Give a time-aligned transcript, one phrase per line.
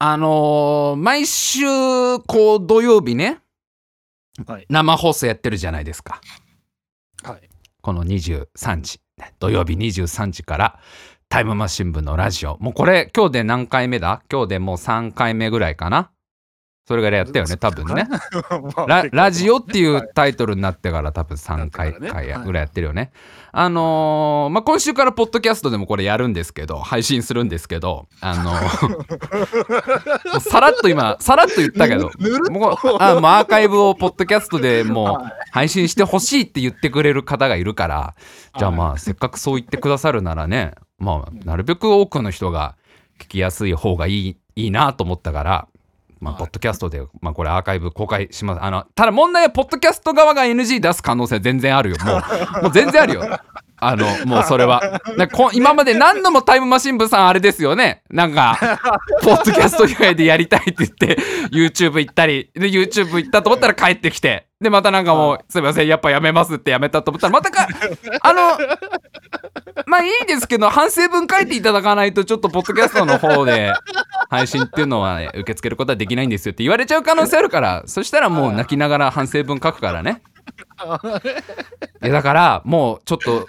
[0.00, 1.64] あのー毎週、
[2.26, 3.40] こう、土曜日ね、
[4.46, 4.66] はい。
[4.68, 6.20] 生放送やってるじゃないですか。
[7.24, 7.48] はい。
[7.80, 9.00] この23時、
[9.40, 10.78] 土曜日23時から、
[11.28, 12.56] タイムマシン部のラジオ。
[12.60, 14.22] もうこれ、今日で何回目だ？
[14.30, 16.12] 今日でもう3回目ぐらいかな。
[16.88, 18.08] それぐらいやったよね、多分ね。
[18.88, 23.12] ララジオっていうタイトルになってから多分3回ぐらいやってるよね。
[23.52, 32.10] あのーまあ、今週からポッドキャストでもこれやるんですけど、配信するんですけど、あのー さらっと今、さらっと言ったけど、
[32.50, 38.14] もうあもうアーカイブをポッドキャストでもう配信してほしいって言ってくれる方がいるから、
[38.58, 42.76] じゃあまあ、せっかくそう言ってくださるならね、まあ、なるべく多くの人が
[43.20, 45.68] 聞きやすい方がいいいいなと思ったから、
[46.20, 48.62] まあ、はいポッドキャストで、まあ、これアーカイブ公開します。
[48.62, 51.96] あの、ただ問題は、ポッドキャスト側が NG 出す可能性は全然あるよ。
[52.04, 52.12] も
[52.60, 53.40] う、もう全然あるよ。
[53.80, 55.00] あの、もうそれは。
[55.52, 58.02] 今まで何度もタイムマシン部さんあれですよね。
[58.10, 58.58] なんか、
[59.22, 61.18] ポッドキャスト以外でやりたいって言って、
[61.52, 67.68] YouTube 行ったり、で、YouTube 行ったと思ったら帰ってきて、で、またなんかもう、すいません、やっぱやめますってやめたと思ったら、またか、
[68.22, 68.58] あの、
[69.86, 73.72] まあいいですけど、反省文書いていただかないと、ちょっとポッドキャストの方で
[74.28, 80.22] 配信っていうのは、ね、受け付けることはできないんですよって言われちゃう可能性あるから、そしたらもう泣きながら反省文書くからね。
[82.00, 83.46] だから、もうちょっと、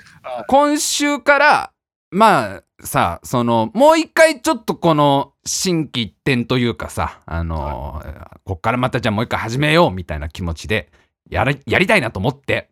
[0.48, 1.72] 今週から、
[2.12, 8.04] まあさ、その、もう一回ちょっとこの、心機一転というかさ、あの、
[8.44, 10.92] こっからまたじゃあもう一回始めようみたいな気持ちで、
[11.30, 12.70] やり、やりたいなと思って、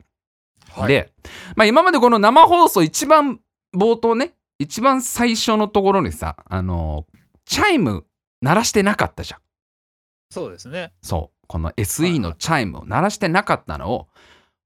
[0.72, 0.88] はい。
[0.88, 1.12] で、
[1.56, 3.40] まあ、今までこの生放送一番
[3.76, 7.06] 冒頭ね一番最初のところにさあの
[7.46, 8.06] チャイム
[8.42, 9.40] 鳴らしてなかったじゃん。
[10.30, 10.94] そうですね。
[11.02, 11.38] そう。
[11.48, 14.08] この SE のチャイムを鳴らしてなかったのを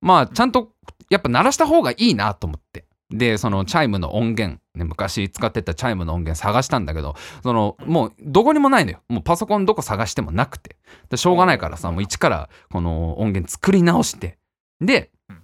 [0.02, 0.72] まあちゃんと
[1.10, 2.86] やっぱ鳴らした方がいいなと思って。
[3.10, 9.02] でそのチャイムの音源、ね、昔使ってたチャイムの音源探したんだけどそのもうどこにもないのよ。
[9.10, 10.78] もうパソコンどこ探してもなくて。
[11.10, 14.38] でしょうがないからさもう一からこの音源作り直して。
[14.80, 15.44] でうん。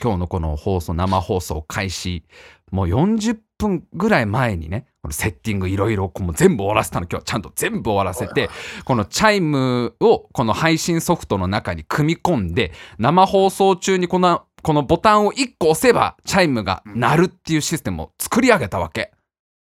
[0.00, 2.24] 今日のこの放送生放送開始
[2.70, 8.48] もう40分ぐらい前にねこのセッティングいろいろ全部終わらせたの今日はちゃんと全部終わらせて
[8.84, 19.12] このチャイムをこの配信ソフトの中に組み込んで生放送中にこのこのボタンを1個押せばチャイムが鳴るっていうシステムを作り上げたわけ。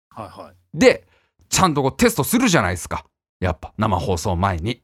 [0.09, 0.55] はいはい。
[0.73, 1.07] で
[1.49, 3.05] ちゃんとこうテストするじゃないですか
[3.39, 4.81] やっぱ生放送前に。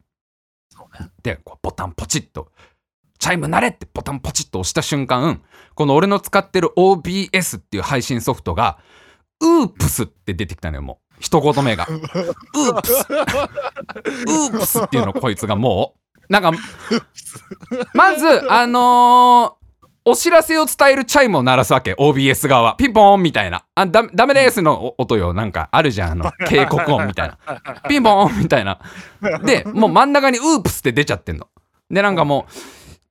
[0.70, 1.10] そうね。
[1.24, 2.52] でこうボタンポチッと
[3.20, 5.42] 「チャイム鳴れ!」ってボタンポチッと押した瞬間
[5.76, 10.98] この俺の使ってる OBS っていう配信ソフトが「Oops」って出てきたのよもう。
[11.20, 16.00] 一言目が「ウープス」「Oops」っていうのこいつがもう。
[16.30, 16.52] なんか
[17.94, 19.64] まずあのー
[20.06, 22.62] お知らせを伝えるチャイムを鳴らすわけ OBS 側。
[22.64, 23.64] はピンポーンみたいな。
[23.74, 25.34] あダダメですのお音よ。
[25.34, 27.38] なんかあるじゃんあの 警告音みたいな。
[27.88, 28.80] ピンポーンみたいな。
[29.46, 31.48] でもう真ん中にウープスって出ちゃってんの。
[31.90, 32.54] でなんかもう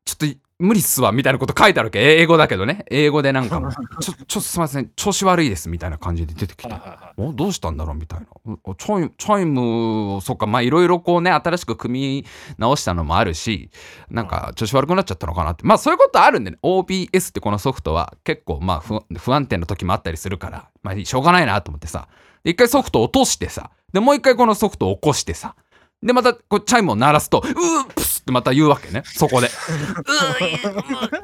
[0.05, 1.99] ちょっと無理っすわみたいなこと書いてあるわけ。
[2.21, 2.85] 英語だけどね。
[2.89, 4.91] 英語でなんかもうちょ ちょっとすいません。
[4.95, 6.75] 調子悪いですみたいな感じで出てきて。
[7.17, 8.27] おどうしたんだろうみたいな。
[8.63, 10.47] おチャイチャイムをそっか。
[10.47, 12.27] まあいろいろこうね新しく組み
[12.59, 13.71] 直したのもあるし
[14.09, 15.65] なんか調子悪くなっちゃったのかなって。
[15.67, 16.59] まあそういうことあるんでね。
[16.63, 20.69] OBS ってこのソフトは結構まあ不不安定な時もあったりするから。
[20.83, 22.07] まあしょうがないなと思ってさ。
[22.45, 23.71] で一回ソフト落としてさ。
[23.93, 25.57] でもう一回このソフトを起こしてさ。
[26.03, 29.03] でまたこうチャイムを鳴らすと「Oops!」ってまた言うわけね。
[29.05, 31.15] そこで「うー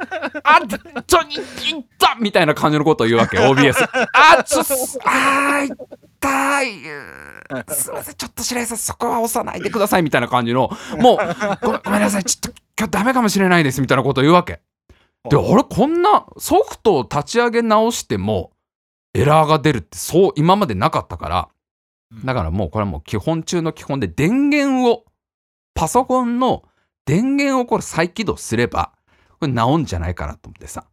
[0.45, 0.61] あ
[1.07, 3.39] ちょにいった!」みたいな感じのことを言うわけ。
[3.39, 3.75] OBS
[4.13, 4.65] あちょっ
[5.05, 5.77] あー
[6.21, 6.73] 痛い。
[7.75, 10.71] すいませんちょっと白井さんそこは押さないでくださいみたいな感じの。
[10.99, 11.17] もう
[11.65, 14.61] ごめんごめんなさいちょっと今日ダメかもしれないですみたいなことを言うわけ。
[15.31, 18.53] で俺こんなソフトを立ち上げ直しても
[19.15, 21.49] エラーが出るってそう今までなかったから。
[22.25, 25.05] だからもうこれはもう基本中の基本で電源を
[25.75, 26.65] パソコンの
[27.09, 28.93] 電源をこれ再起動すれば
[29.41, 30.85] これ治んじゃないかなと思ってさ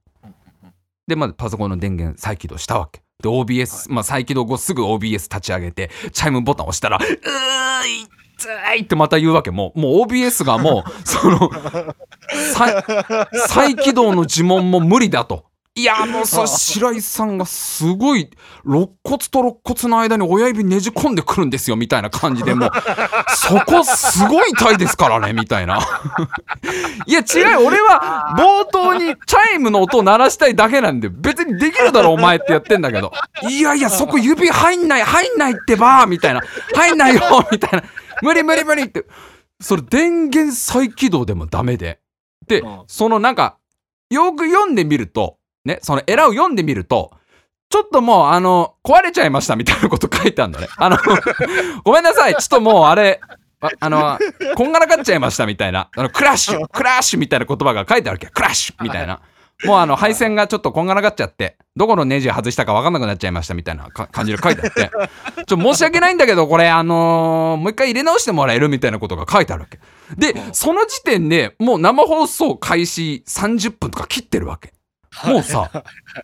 [1.07, 7.06] でまずパソコンの電源再起動したわけで OBS、まあ再起動後すぐ OBS 立ち上げてチャイムボタン押したら「うー
[8.38, 11.51] 痛い!」ってまた言うわけもうもう OBS がもうその
[12.54, 12.84] 再
[13.48, 15.45] 再起動の呪文も無理だと。
[15.77, 18.30] いやもうさ白井さんがすごい
[18.63, 22.69] 肋骨と肋骨の間に親指ねじ込んでくるんですよみたいな感じでもう。
[23.36, 25.80] そこすごい痛いですからねみたいな。
[27.06, 33.12] いや違う俺は冒頭にチャイムの音を鳴らしたいだけなんで別にできるだろお前ってやってんだけど。
[33.50, 36.42] いやいやそこ指入んない入んないってばみたいな。
[36.74, 37.83] 入んないよみたいな。
[38.22, 39.06] 無理無理無理って。
[39.60, 42.00] それ電源再起動でもダメで。
[42.48, 42.83] で、うん。
[42.88, 43.57] そのなんか
[44.10, 47.12] よく読んでみるとねそのエラを読んでみると
[47.69, 50.67] ちょっともう、あの、壊れちゃいましたみたいなこと書いてあるのね。
[50.77, 50.97] あの、
[51.83, 52.35] ごめんなさい。
[52.35, 53.19] ちょっともう、あれ、
[53.59, 54.19] ああの、
[54.56, 55.89] こんがらがっちゃいましたみたいな。
[55.95, 58.27] あの、クラッシュ、クラッシュみたいな言葉が書いてあるわけ。
[58.27, 59.19] クラッシュみたいな。
[59.63, 64.91] もうあの、配線がちょっとこんがらがっちゃって、どこのネジ外したか分かんなくなっちゃいましたみたいな感じで書いてあって、
[65.45, 69.79] ちょ、申し訳ないんだけど、これ、あのーもう一回入れ直してもらえるみたいなことが書いてあるわけ。
[70.17, 74.75] で、その時点でもう生放送開始30分とか切ってるわけ。
[75.23, 75.71] もうさ、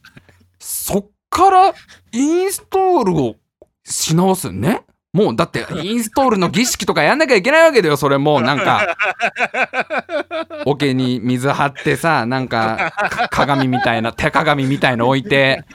[0.60, 1.74] そっから
[2.12, 3.36] インストールを
[3.84, 4.86] し直すね。
[5.14, 8.96] もうだってインストールの儀式とかやんなきゃいけないわけだよ、それもうなんか。
[10.66, 15.66] 桶に水張ってさ、なんかか鏡みたいな、手鏡みたいの置いて、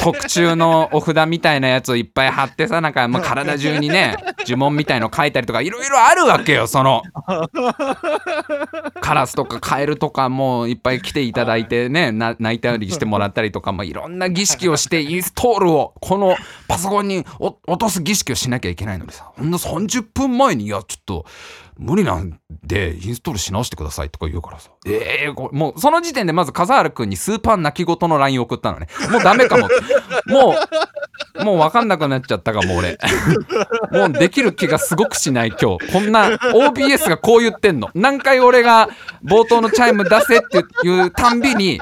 [0.00, 4.16] 特注のお札みたいなやつをいっぱい貼ってさ、なんかもう体中にね、
[4.46, 7.02] 呪文みたいの書いたりとか、いろいろあるわけよ、その。
[9.00, 16.36] カラスとかカエルとかもういっぱい来ていただいてねな泣いたりしてもらったりとか、まあ、いろんな儀式をしてインストールをこの
[16.66, 21.26] パソコンにお落とす儀式をしななきゃいけないのにさほんの30分前にいやちょっと
[21.78, 24.70] 無理なんでインストールし直してくださいとか言うからさ。
[24.86, 28.88] ええこれもうその時点でまず笠原君にスーパー泣き言の LINE 送ったのね。
[29.10, 29.68] もうダメかも。
[30.26, 30.54] も
[31.40, 32.98] うもう分かんなくなっちゃったかも俺。
[33.92, 35.92] もうできる気がすごくしない今日。
[35.92, 37.90] こんな OBS がこう言ってんの。
[37.94, 38.88] 何回俺が
[39.22, 41.78] 冒頭のチャイム出せっていうたんびに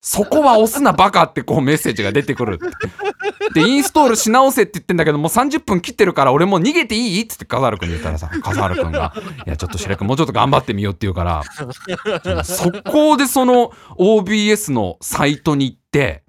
[0.00, 2.58] そこは押すなバカってこうメッセージが出てくる。
[3.54, 9.12] で、インストールし直せって言ってんだけど、もう30分切ってるから俺もう逃げていいっつって笠原くんに言ったらさ、笠原くんが、
[9.46, 16.22] いやちょっと白くもうちょっと頑張ってみようって言うから、速攻でその OBS のサイトに行って、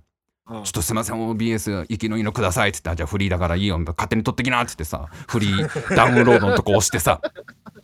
[0.49, 7.21] ちょっとすいません OBS 息のいいのくださいっつってあじゃあフリーだからいいよ勝手に取ってきなっつってさフリーダウンロードのとこ押してさ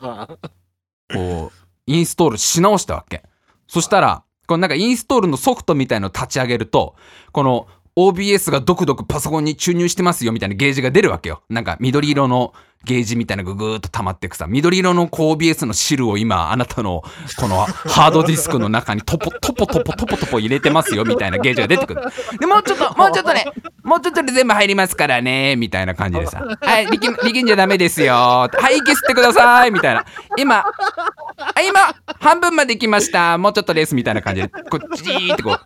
[1.14, 3.22] こうインストールし直したわけ。
[3.68, 6.96] そしたらこのなんかインストールのソフトみたいのを立ち上げると
[7.32, 11.42] この OBS がドクドクパソコンに注入してますよみたいなゲージが出るわけよ。
[11.50, 12.54] なんか緑色の
[12.86, 17.04] ゲージみたいなのがぐーっと溜まってくさ緑色の OBS の汁を今あなたの
[17.38, 22.02] このハードディスクの中にトポトポトポトポトポ入れてますよみたいなゲージが出てくる。
[22.40, 23.46] でもうちょっともうちょっとね
[23.84, 26.44] もうちょっとで全部入りますからねみたいな感じでさ。
[26.62, 28.14] はい力力んじゃダメですよ。
[28.14, 30.06] はい息吸ってくださいみたいな。
[30.38, 33.38] 今あ今半分まで行きました。
[33.38, 34.48] もうちょっとですみたいな感じで。
[34.48, 35.60] こうチーってこう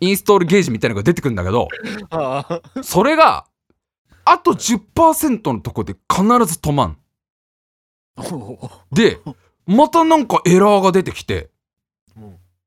[0.00, 1.68] インストールゲージみたいなのが出てくるんだけど
[2.82, 3.44] それが
[4.24, 6.98] あと10%のとこで必ず止まん。
[8.92, 9.18] で
[9.66, 11.50] またなんかエラーが出てきて。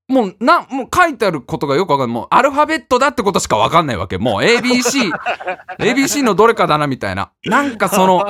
[0.10, 2.16] もうなもう書いてあることがよくわかんない。
[2.16, 4.18] もうアルファベットだってことしかわかんないわけ。
[4.18, 5.12] もう ABC
[5.80, 7.32] ABC のどれかだなみたいな。
[7.44, 8.26] なんかその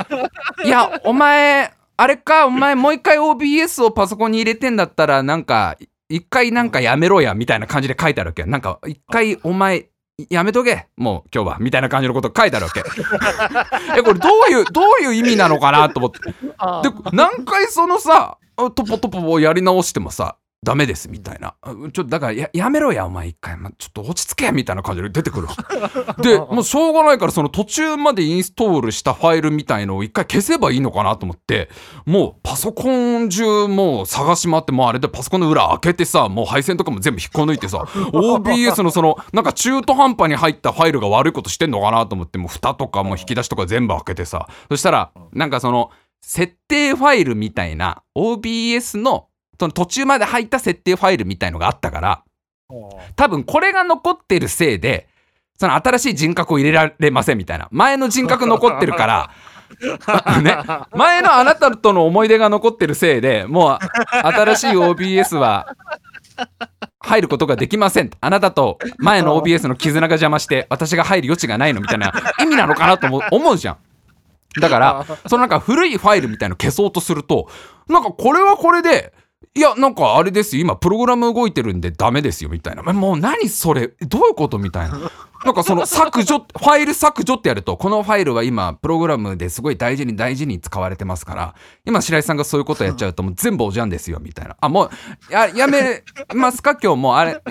[0.65, 2.47] いやお前あれか？
[2.47, 5.77] お前もう一回 OBS をパソコンに入れてんだったらなんか
[6.09, 8.43] 一回なんかやめろやみたいな感じで書いてあるわけ。
[8.45, 9.85] なんか一回お前
[10.29, 10.87] やめとけ。
[10.97, 12.79] もう今日はみたいな感じのこと書いてあるわけ。
[13.95, 16.19] えこれどういうどういう意味なのかなと思って。
[16.31, 16.35] で
[17.13, 21.55] 何回そのさトポトポをやり直してもさダメですみたいな。
[21.61, 25.47] あちょっとだからややめろやお前一回、ま、ちょっと落ち着けみたいな感じで出てくる
[26.21, 31.69] でもうしょうがないからその途中までインストールしたファイルみたいのを一回消せばいいのかなと思って
[32.05, 49.27] もうパソコン中もう探し回ってもうあれでパソコンの裏開けてさもう配線とかも全部引っこ抜いてさ OBS のそのなんか中途半端に入ったファイルが悪いことしてんのかなと思ってもう蓋とかも引き出しとか全部開けてさそしたらなんかその設定ファイルみたいな OBS の
[49.59, 52.23] その途中まで入った設定ファイルみたいのがあったから
[53.15, 55.07] 多分これが残ってるせいで
[55.57, 57.67] その新しい人格を入れられませんみたいな。
[57.71, 59.31] 前の人格残ってるから
[60.41, 60.57] ね、
[60.93, 63.79] 前のあなたとの思い出が残ってるせいでもう
[64.27, 65.75] 新しい OBS は
[66.99, 68.09] 入ることができません。
[68.21, 73.77] あなたと前の OBS の絆が邪魔して私が入る余地がないのみたいな意味なのかなと思う思うじゃん。
[74.61, 77.49] だからそのなんか古いファイルみたいの消そうとすると
[77.87, 79.13] なんかこれはこれで
[79.57, 82.83] いやなんかあれです今プログラム動いてるんでダメですよみたいな。
[82.93, 83.87] もう何それ？
[83.87, 84.59] どういうこと？
[84.59, 84.99] みたいな。
[85.45, 94.55] なんかその 削除ファイル削除ってやるとこのファイルは今プログラムですごい大事に大事に使われてますから今白井さんがそういうことやっちゃうともう全部おじゃんですよみたいな。
[94.61, 94.85] あも
[95.29, 96.03] うややめ
[96.35, 96.75] ますか？
[96.81, 97.41] 今日もうあれ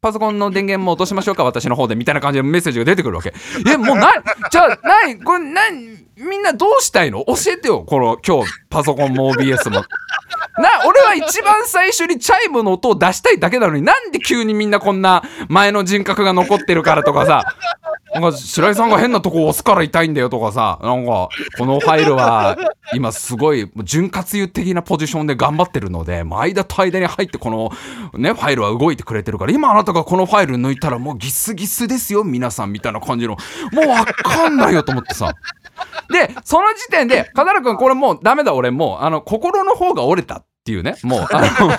[0.00, 1.44] パソコンの電源も落としましょうか？
[1.44, 3.32] 私の方でみたいな感じでメッセージが出てくるわけ。
[3.68, 4.12] えもうな
[4.50, 7.24] じゃあ何これ何みんなどうしたいの？
[7.26, 9.84] 教えてよこの今日パソコンも OBS も。
[10.56, 17.44] な俺は一番最初にチャイムの音を出したいだけなのになんで急にみんなこんな前の人格が残ってるからとかさ。
[18.14, 20.78] なんか白井さんが変なとこ押すから痛いんだよとかさ。
[20.82, 21.28] なんか
[21.58, 22.56] このファイルは
[22.92, 27.72] 今すごい潤滑油的なポジションで頑張ってるので間と間に入ってこの
[28.16, 33.36] ねファイルは動いてくれてるから今あなたがこのファイル抜いたらもうギスギスですよ皆さんみたいな感じの。
[33.72, 35.34] もうわかんないよと思ってさ。
[36.10, 41.70] でその時点で 片原君これもうダメだ俺もうあの心の方が折れたっていうねもうあの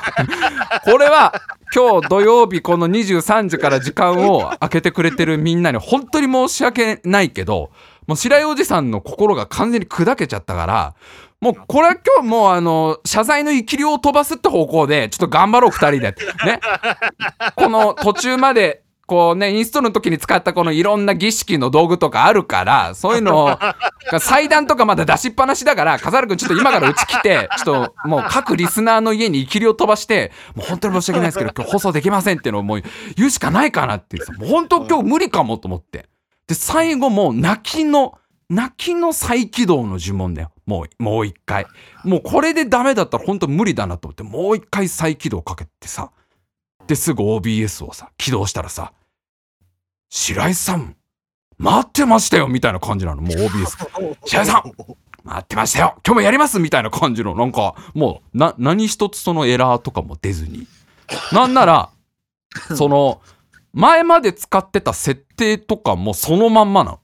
[0.91, 1.33] これは
[1.73, 7.71] 今日土曜日この23時から時間を空けてくれてるみんなに本当に申し訳ないけど
[8.07, 10.93] もう白井おじさんの心が完全に砕けちゃったから
[11.41, 16.59] もうこれは今日もうあの謝罪の生き量を飛ばすって方向でちょっと頑張ろう2人でね。
[17.55, 23.59] この途中までこうねインストの時に使ったこのいろんな儀式の道具とかあるからそういうのを
[24.19, 32.83] 祭壇とかまだ出しっぱなしだから笠原君ちょっと今からうち来てちょっともう各リスナーの家に生き量飛ばしてもう本当に申し訳ないですけど 今日放送できませんっていうのをもう
[33.15, 36.07] 言うしかないかなっていうさもう本当今日無理かもと思って。
[36.47, 38.19] で最後もう泣きの
[38.49, 40.51] 泣きの再起動の呪文だよ。
[40.67, 41.65] もうもう一回。
[42.03, 46.11] もうこれでダメだったら本当無理だなと思ってもう一回再起動かけてさ
[46.87, 48.93] ですぐ OBS をさ起動したらさ
[50.09, 50.95] 「白井さん
[51.57, 53.21] 待ってましたよ」みたいな感じなの。
[53.21, 53.77] もう OBS
[54.25, 54.71] 白井さん
[55.23, 55.95] 待ってましたよ。
[56.05, 57.33] 今日もやりますみたいな感じの。
[57.33, 60.67] なんかもうな何一つそのエラーとかも出ずに。
[61.31, 61.89] なんなら
[62.75, 63.21] その
[63.73, 66.99] 前まで使ってた設定とかもそのまんまなの。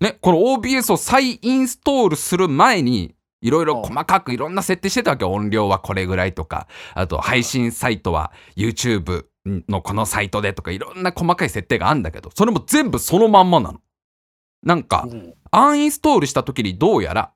[0.00, 6.66] ね、この OBS を再インストールする前にいろいろ細かくいろんな設定してたわけ音量はこれぐらいとか。
[6.94, 9.24] あと配信サイトは YouTube
[9.68, 12.30] のこのサイトでとかいろんな細かい設定があるんだけど。
[12.34, 13.80] それも全部そのまんまなの。
[14.62, 15.08] なんか
[15.50, 17.32] アンインストールした時にどうやら、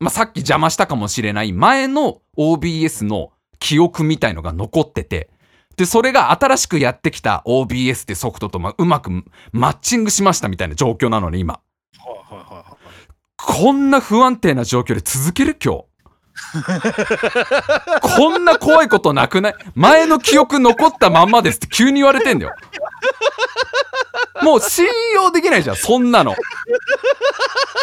[0.00, 5.30] まあ、さっき邪魔したかもしれない前の OBS の記憶みたいのが残ってて。
[5.76, 9.10] でそれが新しくやってきた OBS ってソフトとまうまく
[9.52, 11.60] マッチングしましたみたいな状況なのに今
[13.46, 15.84] こんな不安定な状況で続ける今日。
[18.00, 19.54] こんな怖いことなくない？
[19.74, 22.54] 前の記憶残ったまんまですって急に言われてんだよ。
[24.42, 26.34] もう信用できないじゃんそんなの。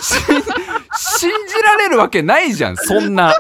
[0.02, 3.34] 信じられるわけないじゃんそんな。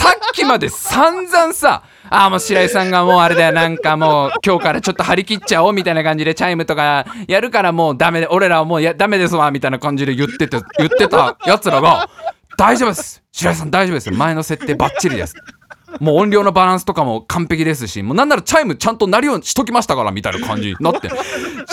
[0.00, 12.08] さっきまで散々さああもう白井さんがもうあれだよなんかもう今日からちょっと張り切っちゃおうみたいな感じでチャイムとかやるからもうダメで俺らはもうやダメですわみたいな感じで言ってて言ってたやつらが
[12.56, 15.34] 大丈夫です白井さん大丈夫です前の設定バッチリです。
[15.98, 21.10] もう音量のバランスとかも完璧ですしもうなんならチャイムちゃんと鳴るようにしときましたからみたいな感じになって。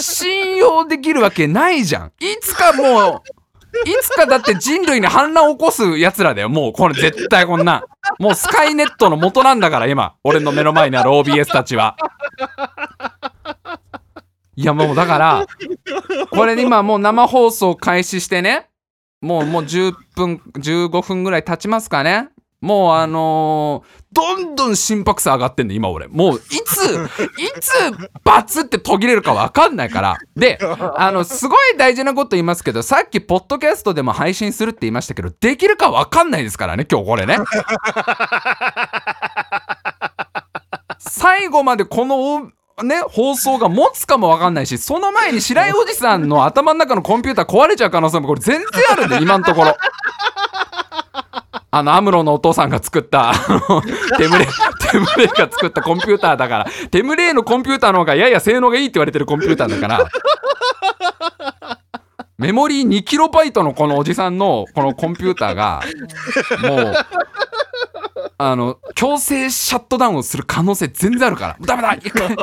[0.01, 2.11] 信用できるわけないじゃん。
[2.19, 3.46] いつかもう
[3.85, 6.49] いつかだって人類に反乱を起こすやつらだよ。
[6.49, 7.83] もうこれ絶対こんな
[8.19, 10.15] もうスカイネットの元なんだから今。
[10.23, 11.97] 俺の目の前にある OBS たちは。
[14.55, 15.45] いやもうだから
[16.31, 18.69] これ今もう生放送開始してね。
[19.21, 22.29] もうもう10分15分ぐらい経ちますかね。
[22.61, 26.07] もうあのーどんどん心拍数上がってんの今俺。
[26.07, 26.85] もういつ
[27.37, 27.71] いつ
[28.23, 30.17] バツって途切れるか分かんないから。
[30.35, 30.57] で
[30.95, 37.37] あのすごい大事なこと言いますけどさっきポッドキャストでも配信するって言いましたけどできるか分かんないですからね今日これね。
[40.97, 42.49] 最後までこの
[42.83, 49.75] ね、放送が持つかも分かんないしその前に白井おじさんの頭の中のコンピューター壊れちゃう可能性もこれ全然あるんで今のところ。
[51.69, 53.33] あのアムロのお父さんが作ったあ
[53.69, 53.81] の
[54.17, 56.67] テムレテムレが作ったコンピューターだから。
[56.91, 60.09] テムレのコンピューターの方がやや性能がいいって言われてるコンピューターだから。
[62.37, 65.81] メモリー2キロバイトのこのおじさんのこのコンピューターが
[66.61, 66.93] もう
[68.37, 71.57] あの強制シャットダウンをする可能性全然あるから。
[71.59, 72.35] ダメだ一回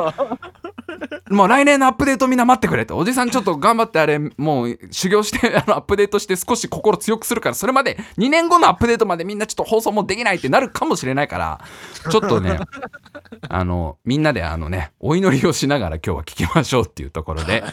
[1.29, 2.97] もう来年のアップデートみんな待ってくれと。
[2.97, 7.55] おじさんちょっと頑張ってあれもう修行して あのアップデートして少し心強くするから。
[7.55, 11.59] それまで2年後のアップデートまでみんなちょっと放送もできないってなるかもしれないから。
[12.09, 12.59] ちょっとね
[13.49, 17.63] あのみんなであのねお祈りをしながら今日は聞きましょうっていうところで。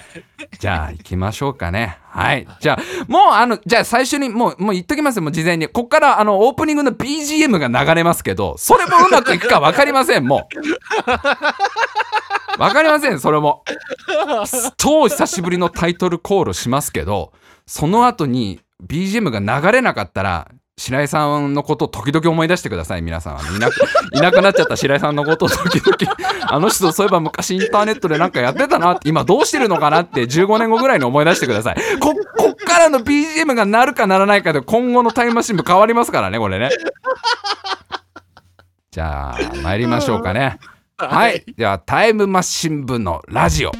[0.58, 1.98] じゃあ行きましょうかね。
[2.10, 2.46] はい。
[2.60, 5.22] じゃあもうあのじゃあ最初にもうもう言っときますよ。
[5.22, 5.68] もう事前に。
[5.68, 10.56] こっからあのオープニングの BGM が流れますけどそれもうまくいくか分かりませんもう。
[12.58, 13.64] わかりません、それも。
[14.76, 17.32] 超久しぶりのタイトルコールしますけど、
[17.66, 23.56] その後に BGM が流れなかったら、白井さんのことを時々思い出してください、皆さん。
[23.56, 23.74] いなく
[24.12, 26.16] いなくなっちゃった白井さんのことを時々、
[26.48, 31.76] あの人そういえば昔インターネットでなんかやってたなって、今どうしてるのかなって15年後ぐらいに思い出してください。
[32.00, 36.70] こ、こっからの BGM が鳴るか鳴らないかで今後のタイムマシンも変わりますからね、これね。
[38.90, 40.58] じゃあ、参りましょうかね。
[40.96, 41.44] はい。
[41.56, 43.72] では、タイムマシン部のラジオ。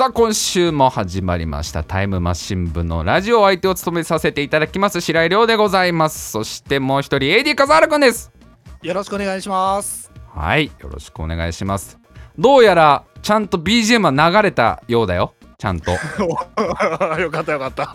[0.00, 1.84] さあ今週も始まりました。
[1.84, 6.30] タイムマシン部のラジオ相手を務めさせていただきます白井亮でございます。
[6.30, 8.32] そしてもう一人 AD 笠原くんです。
[8.80, 10.10] よろしくお願いします。
[10.34, 11.98] はいよろしくお願いします。
[12.38, 15.34] どうやらちゃんと BGM は流れたようだよ。
[15.58, 15.90] ちゃんと。
[17.20, 17.86] よかったよかった。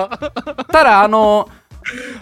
[0.72, 1.50] ただあの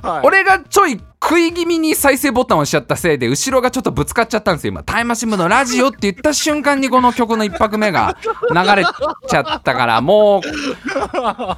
[0.01, 4.83] はい、俺がちょい食い気味に再生ボタンを押しちゃったせいで後ろがちょっとぶつかっちゃったんですよ今。
[4.83, 8.17] タイムマシン部のラジオって言った瞬間にこの曲の1拍目が
[8.49, 8.83] 流れ
[9.27, 10.41] ちゃったからもう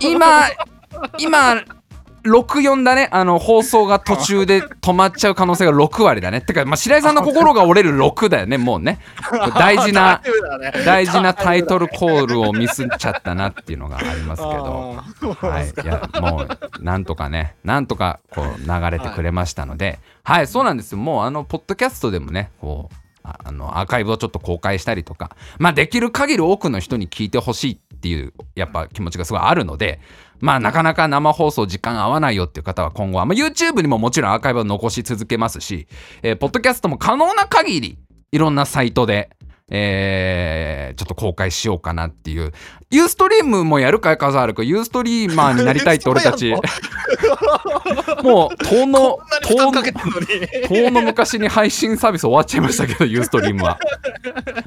[0.02, 0.44] 今
[1.18, 1.64] 今
[2.26, 6.42] 64だねあの放送が途中で止まっちゃう可能性が6割だね。
[6.42, 9.00] てか、まあ、白井さんの心が折れる6だよねもうね。
[9.56, 10.22] 大事な
[10.86, 15.04] 大事なタイトルコールをミスっちゃったなっていうのがありますけど。
[15.40, 20.00] はい、いやもうなんとかねなんとかこう流れてくれましたので。
[20.24, 20.98] はい、そうなんですよ。
[20.98, 30.00] もうあのポッドキャストでもねこうああのアーカイブをちょっと公開したりとかまあできる限り多くの人に聞いてほしいっていうやっぱ気持ちがすごいあるので
[30.40, 35.88] まあなかなか生放送時間合わないよっていう方は今後は、まあ、YouTube にももちろんアーカイブを残し続けますし、
[36.22, 37.98] えーポッドキャストも可能な限り
[38.32, 39.30] いろんなサイトで
[39.72, 42.52] えーちょっと公開しようかなっていう。
[42.92, 44.68] ユーストリームもやるかい笠原君。
[44.68, 46.54] ユーストリーマーになりたいって俺たち。
[48.24, 48.50] も？
[48.54, 49.82] う、遠の遠の。
[50.68, 53.80] 遠の昔に配信サービス終わっちゃいましたけど、ユーストリームは。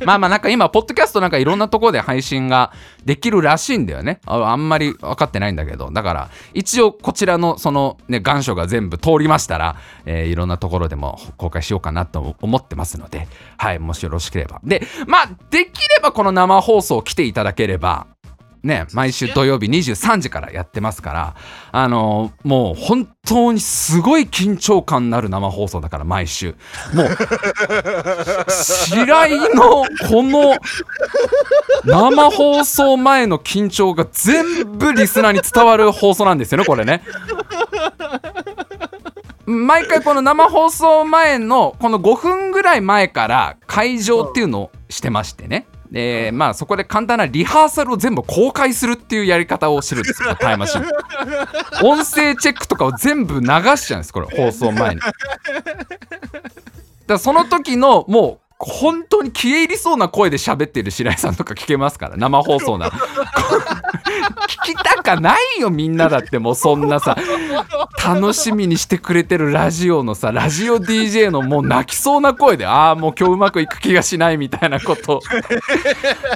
[0.04, 2.73] まあまあなんか今、ポッドキャストなんかいろんなところで配信が
[3.04, 4.20] できるらしいんだよね。
[4.26, 5.90] ああんまり分かってないんだけど。
[5.90, 14.61] だから、一応こちらのそのね、願書が全部通りましたら、えーいろんなところでも公開しようかなと思ってますので、はい、もしよろしければ。
[14.62, 18.06] で、まあ、できればこの生放送来ていただければ、
[18.62, 21.37] ね、毎週土曜日23時からやってますから、
[21.73, 26.54] あのーもう本当にすごい緊張感になる生放送だから毎週
[26.95, 27.09] もう
[28.50, 30.56] 白井のこの
[31.85, 37.02] 生放送前の緊張が全部リスナーに伝わる放送なんですよねこれね。
[39.47, 45.67] 毎回この生放送前のこの5分ぐらい前から会場っていうのをしてましてね。
[45.91, 50.83] でまあそこで簡単なリハーサルを全部公開するっていうやり方をしてるんですよ タイムマシン。
[51.83, 53.47] 音声チェックとかを全部流
[53.77, 55.01] しちゃうんですこれ 放送前に。
[57.07, 62.91] だその時のもう本当に消え入りそうな声で喋ってる白井さんとか聞けますから生放送な
[64.64, 67.16] 聞きたかないよみんなだってもうそんなさ。
[68.04, 75.21] 楽しみにしてくれてるラジオのさラジオ DJ のもう泣きそうな声でああもう今日うまくいく気がしないみたいなこと。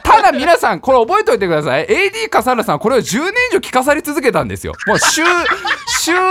[0.03, 1.87] ただ皆さんこれ覚えておいてください。
[1.87, 4.75] AD 笠原さんこれを10年以上聞かされ続けたんですよ。
[4.87, 5.23] もう収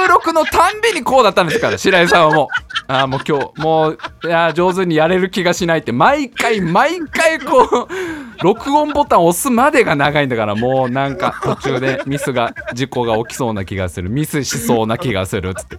[0.07, 2.47] 録のたんびにこうだったんですから白井さんはもう。
[2.87, 7.87] ああもう今日もういや上手にやれる気がしないって毎回毎回こう
[8.43, 14.09] 録音ボタン押すまでが長いんだからもうなんか途中でミスが事故が起きそうな気がする。
[14.09, 15.77] ミスしそうな気がするっつって。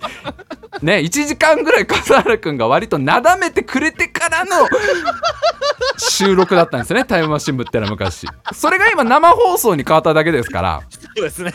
[0.83, 4.67] ね1時間ぐらい笠原君が割となだめてくれてからの
[5.99, 7.05] 収録だったんですよね。
[7.05, 8.27] タイムマシン部ってのは昔。
[8.53, 10.83] それが今生放送に変わっただけですから。
[10.91, 11.53] そうですね。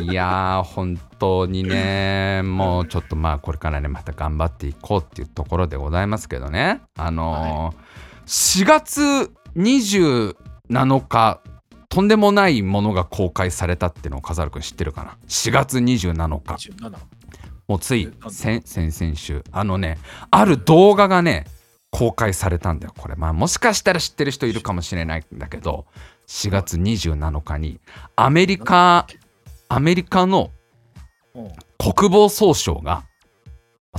[0.00, 2.42] いやー本当にね。
[2.44, 6.80] もうちょっとまあこれからねまた頑張っていこうっていうところでございますけどね。
[6.96, 10.34] あのー4月27
[11.06, 11.40] 日
[11.88, 16.12] とんでもないものが公開されたっていうのを笠原君知ってるかな？4月27
[16.56, 16.70] 日。
[16.70, 16.96] 27
[17.68, 19.44] もうつい先先々週。
[19.52, 19.98] あのね
[20.30, 21.46] ある動画がね
[21.90, 23.16] 公開されたんだよこれ。
[23.16, 25.86] まあもしかしたら知ってる人いるかもしれないんだけど
[26.28, 27.80] 4月27日に
[28.16, 29.06] アメリカ
[29.68, 30.50] アメリカの
[31.34, 31.50] うん。
[31.78, 33.04] 国防総省が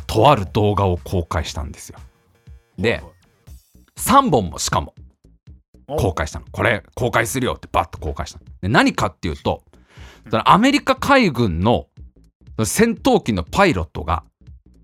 [0.06, 1.98] とある動画を公開したんですよ。
[2.78, 3.02] で
[3.98, 4.94] 3本もしかも
[5.98, 6.46] 公開したの。
[6.52, 8.46] これ公開するよってバッと公開したの。
[8.62, 9.64] で何かっていうと
[10.30, 11.88] そのアメリカ海軍の
[12.64, 14.24] 戦闘機のパイロットが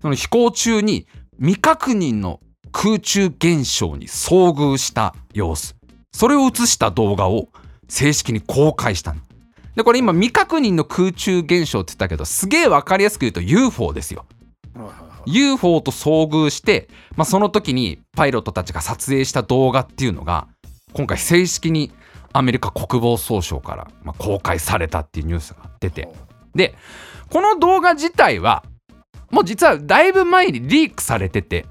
[0.02, 1.06] その飛行中に
[1.38, 2.40] 未確認の
[2.72, 5.76] 空中現象に遭遇した様子。
[6.12, 7.48] それを映した動画を
[7.88, 9.20] 正式に公開したの。
[9.76, 14.26] でこれ今未確認の空中現象って言ったけどすげえ分かりやすく言うと UFO ですよ。
[15.26, 20.48] UFO と遭遇して、まあ、その時にパイロットたちが撮影した動画っていうのが
[20.92, 21.92] 今回正式に
[22.32, 26.08] アメリカ国防総省からまあ公開されたっていうニュースが出て。
[26.54, 26.74] で
[27.30, 28.64] この動画自体は
[29.30, 31.66] もう実はだいぶ前にリークされてて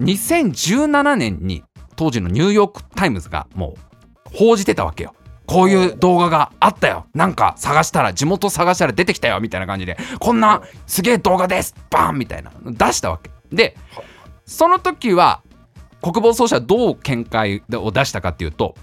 [0.00, 1.62] 2017年に
[1.96, 5.14] 当時のニューヨーク・タイムズがもう報じてたわけよ。
[5.46, 7.06] こういう動画があったよ。
[7.12, 13.30] なんか探したら地元探したら出てきたよみたいな感じでこんなすげえ動画ですバンみたいなの出したわけ。
[13.52, 13.76] で
[14.46, 15.42] その時は
[16.02, 18.74] 国防総省はどう見解を出したかっていうと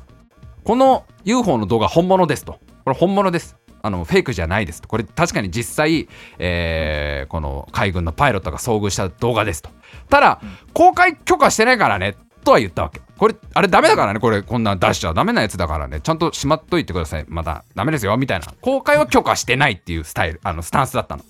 [0.63, 2.60] この UFO の動画本物ですと。
[2.84, 3.56] これ本物です。
[3.82, 4.89] あのフェイクじゃないですと。
[4.89, 9.69] これ確かに実際、えーこの海軍のパイロットが遭遇した動画ですと。
[10.10, 10.41] ただ
[10.73, 13.01] 公開許可してないからねとは言ったわけ。
[13.17, 14.19] これあれダメだからね。
[14.19, 16.01] これこんなん出しちゃダメなやつだからね。
[16.01, 17.25] ちゃんとしまっといてください。
[17.30, 18.17] またダメですよ。
[18.17, 18.47] みたいな。
[18.62, 20.41] 公開は許可してないっていうスタイル。
[20.43, 21.23] あのスタンスだったの。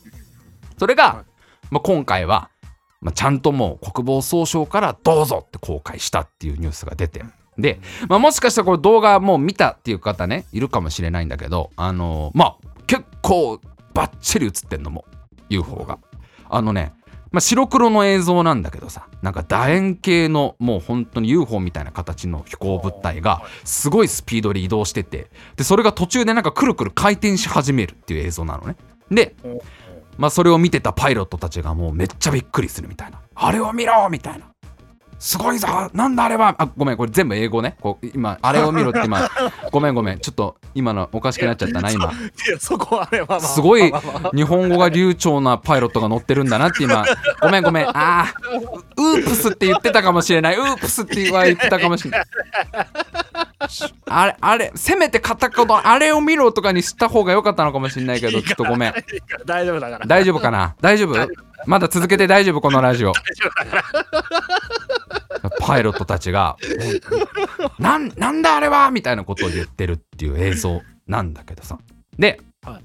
[0.80, 1.26] それが、
[1.70, 2.50] まあ、今回は、
[3.02, 7.24] まあ、ちゃんともう国防総省からどうぞって公開したっていうニュースが出て。
[7.58, 13.60] で、まあ、もしかしたらこれ動画もう見たっていう方ねいるかもしれないんだけどあのまあ結構
[13.96, 15.06] バッチリ映ってんのも
[15.50, 16.00] UFO が。
[16.50, 16.94] あのね
[17.32, 28.76] まあ、白黒の映像なんだけどさなんか楕円形のもう本当に UFO みたいな形の飛行物体がすごいスピードで移動しててでそれが途中でなんかくるくる回転し始めるっていう映像なのね。
[29.12, 29.36] で
[30.18, 33.22] まあそれを見てたパイロットたちがもうめっちゃびっくりするみたいな。
[33.36, 34.48] あれを見ろみたいな。
[35.20, 35.68] すごいぞ。
[35.94, 36.56] なんだあれは。
[36.60, 37.76] あごめんこれ全部英語ね。
[37.82, 39.28] こう今あれを見ろって今
[39.72, 40.20] ごめんごめん。
[40.20, 42.06] ちょっと今のおかしくなっちゃったな今。
[42.06, 42.08] い
[42.52, 43.40] やそこはねまあまあ。
[43.40, 43.92] すごい
[44.36, 47.04] 日本語が流暢なパイロットが乗ってるんだなって今。
[47.42, 47.90] ごめんごめん。
[47.90, 50.58] あーウープスって言ってたかもしれない。
[50.58, 52.26] ウープスっては言ってたかもしれない
[54.06, 58.94] あれあれせめて片言あれを見ろとかにした方が良かったのかもしれないけどちょっとごめん。
[59.46, 60.06] 大丈夫だから。
[60.06, 60.76] 大丈夫かな？
[60.80, 61.28] 大丈夫？
[61.66, 63.14] まだ続けて大丈夫このラジオ。
[65.62, 66.56] パイロットたちが
[67.80, 71.80] 「なんなんだあれは!」みたいなことを言ってるっていう映像なんだけどさ。
[72.18, 72.80] で、は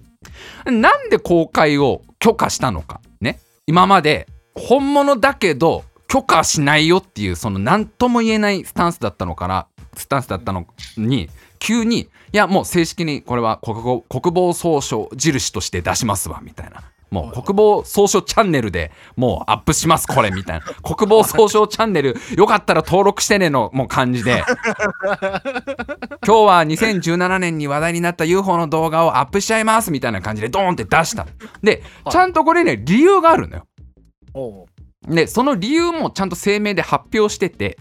[0.67, 3.01] なんで公開を許可したのか？
[3.21, 3.41] ね。
[3.67, 11.29] 今まで本物だけど許可しないよっていうその何とも言えないスタンスだったのからスタンスだったのに
[11.59, 16.83] 急にいやもう正式にこれは国防国防総省印として出しますわみたいな。
[17.13, 20.65] もう国防総省チャンネルでもうアップしますこれみたいな。
[20.83, 24.43] 国防総省チャンネルよかったら登録してねのもう感じで。
[26.27, 31.27] 今日は2017年に話題になった UFO の動画をアップしちゃいますみたいな感じでドーンって出した。
[31.63, 34.67] でちゃんとこれね理由があるのよ。
[35.07, 37.79] でその理由もちゃんと声明で発表してて。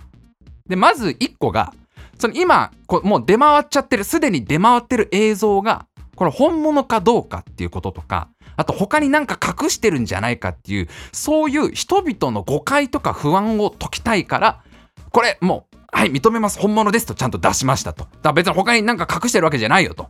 [0.67, 1.73] でまず1個が
[2.21, 14.61] その今こうもう出回っちゃってるすでに出回ってる映像がこれ本物かどうかっていうこととかあと他になんか隠してるんじゃないかっていうそういう人々の誤解とか不安を解きたいから
[15.09, 18.03] これもうはい認めます本物ですとちゃんと出しましたと。
[18.03, 20.09] だから別に他になんか隠してるわけじゃないよと。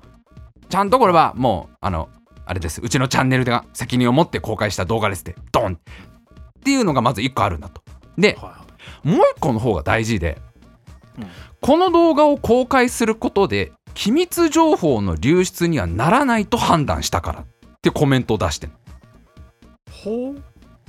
[0.70, 2.10] ちゃんとこれはもうあの
[2.46, 2.82] あれです。
[2.84, 5.36] うちのチャンネルが責任を持って公開した動画ですって。
[5.52, 7.82] ドンっていうのがまず1個あるんだと。
[8.18, 8.38] で
[9.04, 10.40] もう1個の方が大事で、
[11.18, 11.28] うん
[11.62, 17.46] この動画を公開することで機密情報の流出にはならないと判断したからっ
[17.82, 18.74] てコメントを出してる
[19.92, 20.42] ほう。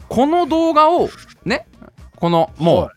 [0.08, 1.10] この動画を
[1.44, 1.66] ね
[2.16, 2.90] このもうはい。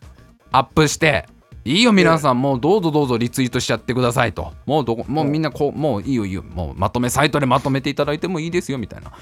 [0.52, 1.26] アップして
[1.66, 4.54] いいよ皆さんもうどうぞどうぞリツイートしちゃってくださいと。
[4.64, 9.12] もうどこもうみんなこうもういいよいいよもうまとめサイトでまとめていただいてもいいですよみたいな。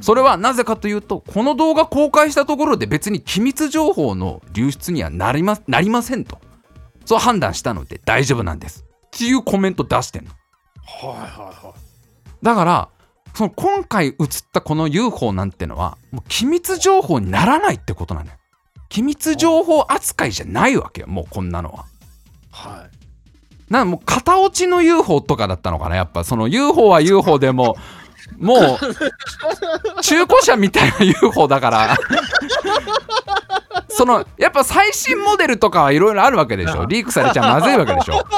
[0.00, 6.38] それはなぜかというとこの動画公開したところで別に機密情報の流出にはなりまなりませんと
[7.04, 8.84] そう判断したので大丈夫なんです。
[9.06, 10.30] っていうコメント出してんの。
[10.84, 12.44] はいはいはい。
[12.44, 12.88] だから
[13.34, 14.16] その今回映っ
[14.52, 18.32] たこの UFO なんてのはもう機密情報にならないってことなのよ。
[18.88, 21.86] 機密情報扱いじゃないわけよもうこんなのは。
[22.50, 23.72] はい。
[23.72, 26.24] なんかもう片落ちの UFO とかだったのかなやっぱ。
[26.24, 27.76] その UFO は UFO でも
[28.38, 31.96] もう中古車みたいな UFO だから
[33.90, 36.86] そのやっぱ最新モデルとかはいろいろあるわけでしょ。
[36.86, 38.24] リークされちゃまずいわけでしょ。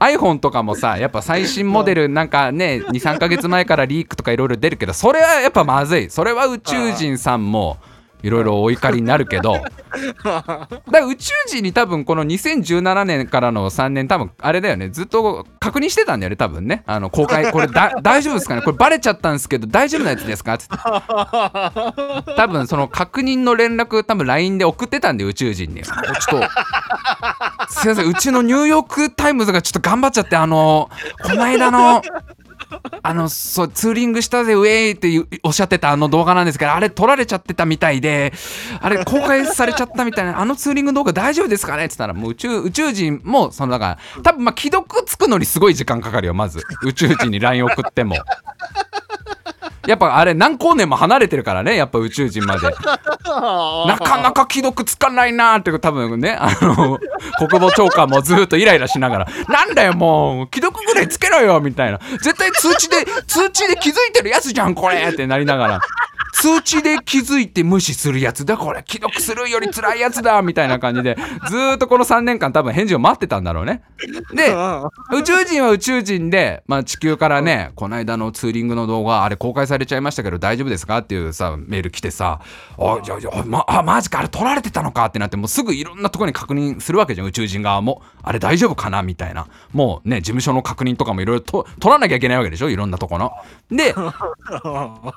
[0.00, 6.10] iPhone とかもさやっぱ最新モデルなんかね23ヶ月前からリークとかいろいろ出るけどそれはやっぱまずい。
[6.10, 7.78] それは宇宙人さんも
[8.24, 9.52] いろいろお怒りになるけど。
[10.24, 14.88] だから宇宙人に多分この2017年からの3年多分あれだよね。
[14.88, 16.82] ずっと確認してたんだよね多分ね。
[16.86, 18.62] あの公開これだ 大丈夫ですかね？
[18.62, 20.56] これバレちゃったんですけど大丈夫なやつですか？
[20.56, 20.74] つって。
[22.36, 25.82] 多分その確認の連絡多分 LINE で送ってたんで宇宙人に。
[25.82, 25.92] ちょ
[26.38, 26.48] っと
[27.68, 30.88] すいませんうちのニューヨーク・タイムズがちょっと頑張っちゃってあの
[31.22, 32.02] この間の
[33.02, 35.08] あのそうツーリングしたぜウェイって
[35.42, 38.32] おっしゃってたあの動画なんですけどあれ撮られちゃってたみたいで
[38.80, 41.86] あれ公開されちゃったみたいなあのツーリング動画大丈夫ですかね？
[41.86, 48.16] って言ったらもう宇宙宇宙人もそのだから多分まあ既読つくのにすごい時間かかるよまず宇宙人に LINE 送っても。
[49.86, 52.68] やっぱあれ何光年も離れてるからねやっぱ宇宙人まで。
[53.24, 56.98] なかなか既読つかないなーって多分ねあの
[57.38, 61.98] 国防長官もずっとイライラしながら「なんだよもう既読ぐらいつけろよ」みたいな。
[62.20, 65.80] 絶対通知で通知で気づいてるやつじゃんこれってなりながら
[66.34, 68.56] 通知で気づいて無視するやつだ。
[68.56, 71.16] これ既読するより辛いやつだみたいな感じで。
[71.48, 73.82] ずーっとこの3年間多分返事を待ってたんだろうね。
[74.34, 74.52] で
[75.16, 82.40] 宇宙人は宇宙人で、まあ、地球からね、この間のツーリングの動画、あれ公開されちゃいましたけど大丈夫ですかっていうさ、メール来てさ、
[82.78, 88.02] あ、じゃあ、じゃあ、ま、あ、マジか、あれ撮られてたのかってなって、もうすぐいろんなところに確認するわけじゃん、宇宙人側も。
[88.24, 89.02] あれ大丈夫かな？
[89.02, 89.46] みたいな。
[89.72, 92.70] もうね、事務所の確認とかもいろいろと取らなきゃいけないわけでしょ？
[92.70, 93.32] いろんなとこの。
[93.70, 94.12] で、 ま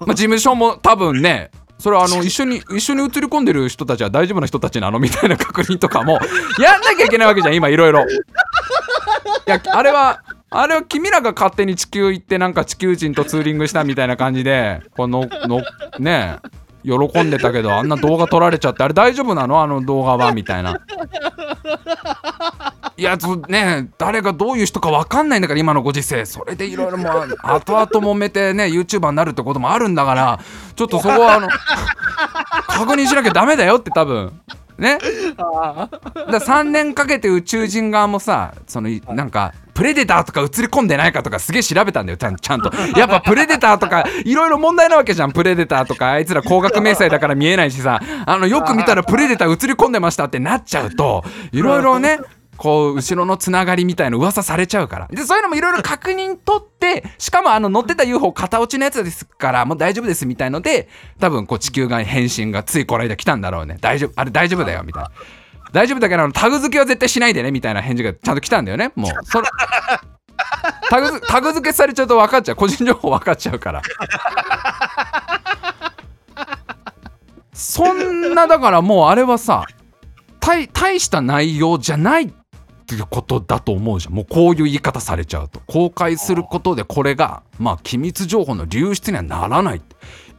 [0.10, 5.00] あ、事務所も多分ね、それはあの一緒に一緒に映り込んでる人たちは大丈夫な人たちなの？
[5.00, 6.20] みたいな確認とかも
[6.60, 8.02] やんなきゃいけないわけじゃん今いろいろ。
[8.02, 8.06] い
[9.46, 15.62] やあれはあれは君らが勝手に地球行ってなんか地球人とツーリングしたみたいな感じでこのの
[16.00, 16.38] ね
[16.84, 19.62] 喜んでたけどあんな動画撮られちゃってあれ大丈夫なの？
[19.62, 20.32] あの動画は？
[20.34, 20.82] みたいな
[22.98, 26.26] いやつね誰がどういう人か分かんないんだから今のご時世。
[26.26, 30.40] それでいろいろもう後々揉めてね YouTuber になるってこともあるんだから
[30.76, 31.48] ちょっとそこはあの
[32.68, 34.34] 確認しなきゃダメだよって多分。
[34.78, 34.98] ね。
[35.38, 42.72] だ3年かけて宇宙人側もさそのなんかプレデターとか映り込んでないかとかすげえ調べたんだよちゃんちゃんと。
[42.98, 46.14] やっぱプレデターとかいろいろ問題なわけじゃんプレデターとか。
[46.14, 48.02] あいつら高額明細だから見えないしさ。
[48.26, 52.20] あのよく見たらプレデター映り込んでましたってなっちゃうといろいろね
[52.58, 55.08] こう後ろのつながりみたいな噂されちゃうから。
[55.08, 60.89] でそういうのもいろいろ確認取ってしかもあの乗ってた UFO 片落ちのやつですからもう大丈夫ですみたいので
[61.20, 63.78] 多分こう地球側に返信がついこの間来たんだろうね。
[63.80, 65.12] 大丈夫あれ大丈夫だよみたいな。
[65.72, 68.91] 大丈夫だけどタグ付けは絶対しないでねみたいな返事がちゃんと来たんだよね。
[68.96, 69.48] もうそれ
[70.89, 72.56] タグタグ付けされちゃうと分かっちゃう。
[72.56, 73.82] 個人情報分かっちゃうから。
[77.54, 79.65] そんなだからもうあれはさ
[80.39, 82.34] 大大した内容じゃない
[82.88, 84.13] っていうことだと思うじゃん。
[84.13, 85.60] もうこういう言い方されちゃうと。
[85.67, 89.82] 公開することでこれがまあ機密情報の流出にはならない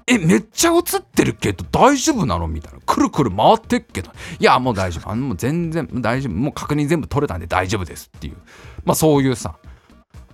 [0.06, 2.80] えめっちゃ映ってるけど大丈夫なのみたいな。
[2.87, 4.11] くるくる回ってっけど。
[4.40, 5.11] いやもう大丈夫。
[5.11, 6.32] あのもう全然大丈夫。
[6.32, 8.37] もう確認全部取れたんで大丈夫ですっていう。
[8.87, 9.56] まあそういうさ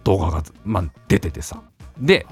[0.04, 1.62] 動画が、まあ、出ててさ。
[1.98, 2.26] で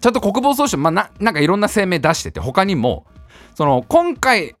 [0.00, 3.06] ちゃんと国防総省、まあ、ななんかいろんな声明出してて他にも
[3.54, 4.56] その今回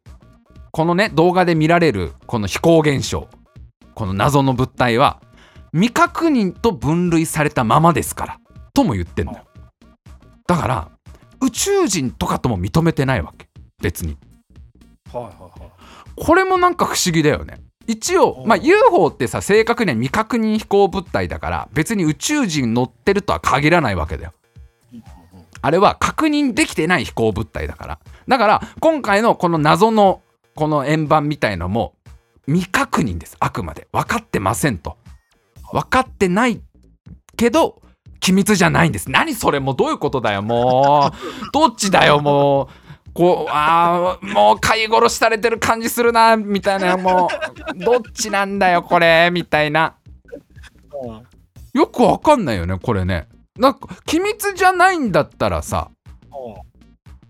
[0.70, 3.28] このね動画で見られるこの飛行現象。
[4.00, 5.20] この謎の物体は
[5.74, 8.40] 未確認と分類されたままですから
[8.72, 9.44] とも言ってんのよ。
[10.46, 10.88] だから
[11.42, 13.46] 宇宙人とかとも認めてないわけ。
[13.82, 14.16] 別に。
[15.12, 15.70] はいはいはい。
[16.16, 17.60] これもなんか不思議だよね。
[17.86, 24.32] 一応、まあ、UFO ってさ正確には未確認飛行物体だから別に宇宙人乗ってるとは限らないわけだよ。
[25.60, 27.98] あれは確認できてない飛行物体だから。
[28.26, 30.22] だから今回のこの謎の
[30.54, 31.92] この円盤みたいのも
[32.46, 33.36] 未確認です。
[33.40, 33.88] あくまで。
[33.92, 34.96] 分かってませんと。
[35.72, 36.60] 分かってない
[37.36, 37.80] けど
[38.18, 39.10] 機密じゃないんです。
[39.10, 40.42] 何それもうどういうことだよ。
[40.42, 41.16] もう
[41.52, 42.20] どっちだよ。
[42.20, 46.96] もうこうあーもう飼い殺しされてる感じするなみたいな。
[46.96, 47.28] も
[47.74, 49.94] うどっちなんだよこれみたいな。
[51.72, 53.28] よくわかんないよねこれね。
[53.56, 55.90] なんか機密じゃないんだったらさ。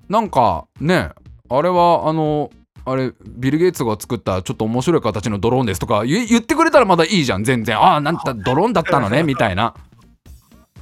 [0.08, 1.10] なんかね
[1.48, 2.50] あれはあの
[2.90, 7.78] あれビル・ゲイツが作ったちょっと面白い形のドローンですとか言言ってくれたらまだいいじゃん全然。
[7.78, 9.74] ああなんだドローンだったのね みたいな。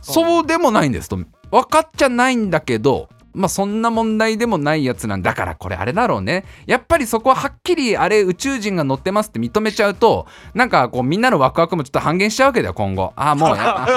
[0.02, 0.46] そう。
[0.46, 1.18] でもないんですと。
[1.50, 6.44] 分かっちゃないんだけどまあそんな問題でもないやつなんだからこれあれだろうね。
[6.66, 13.12] やっぱりそこははっきりあれ宇宙人が乗ってますって認めちゃうとなんかこうみんなのワクワクもちょっと半減しちゃうわけだよ今後。
[13.16, 13.86] ああもうや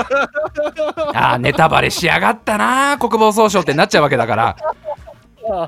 [1.16, 4.58] ああネタバレしやがったな国防総省ってなっちゃうわけだから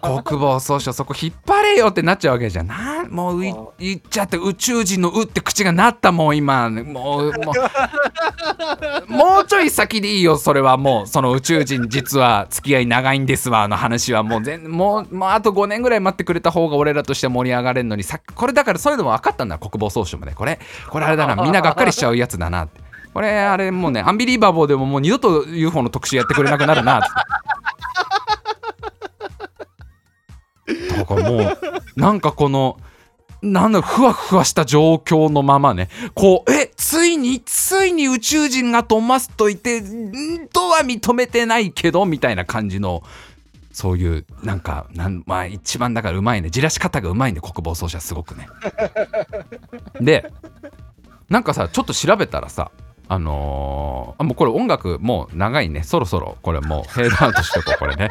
[0.01, 6.69] 国防総省そこ引っ張れよってなっちゃうわけじゃんなもうい言っちゃって宇宙人の「う」って口がなったもん今。
[6.69, 7.33] もうもう
[9.11, 14.23] もうちょい先でいいよそれはもうその宇宙人実は付き合い長いんですわの話は。
[14.23, 22.81] もう全もうもうあと5年ぐらい待ってくれた方が俺らとして盛り上がれるのにさこれだからそういうのも分かったんだ国防総省もねこれこれあれだなみんながっかりしちゃうやつだなって
[23.13, 27.07] これあれもうねアンビリーバボーでももう二度と UFO の特集やってくれなくなるなって。
[30.97, 31.57] だからもう
[31.95, 32.79] なんかこの
[33.41, 40.47] なんだふわふわした状況のままねこうえついについに宇宙人がとますといてん？
[40.47, 43.03] とは認めてないけどみたいな感じの
[43.73, 48.47] そういうなんかなんまあ一番だからうまいねじらし方がうまいね国防総省はすごくね。
[49.99, 50.31] で
[51.27, 52.71] なんかさちょっと調べたらさ
[53.09, 55.83] あのーあもうこれ音楽もう長いね。
[55.83, 58.09] そろそろこれもうフェードアウトしてこうこれね。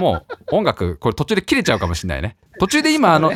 [0.00, 2.36] もう音楽これ途中で切れちゃうかもしれないね。
[2.58, 3.32] 途中で今あの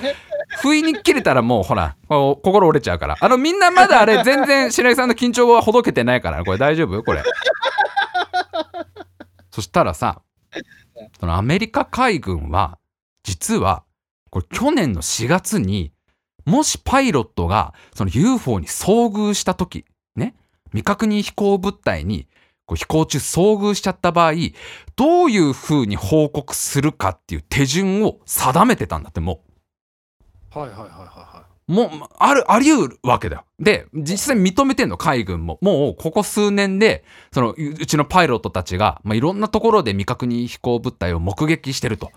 [0.61, 3.17] 不意に切れたらもうほら心折れちゃうから。
[3.21, 6.45] あのみんなまだあれ全然白井さんの緊張はほどけてないから。
[6.45, 7.03] これ大丈夫？
[7.03, 7.23] これ。
[9.51, 10.23] そしたらさ
[11.21, 12.79] そのアメリカ海軍は
[13.23, 13.85] 実は
[14.31, 15.93] これ去年の4月に
[16.45, 19.85] もしパイロットがその UFO に遭遇した時
[20.17, 20.35] ね
[20.71, 22.27] 未確認飛行物体に
[22.67, 24.33] こう飛行中遭遇しちゃった場合
[24.97, 29.43] どういう風に報告するかっていう手順を定めてたんだっても
[30.51, 33.45] はいはいはいはいはうもうあるあり得るわけだよ。
[33.59, 35.59] で実際認めてんの海軍も。
[35.63, 42.13] もうここ数年でそのううちのパイロットたちが、まあ、いろんなところで未確認飛行物体を目撃してると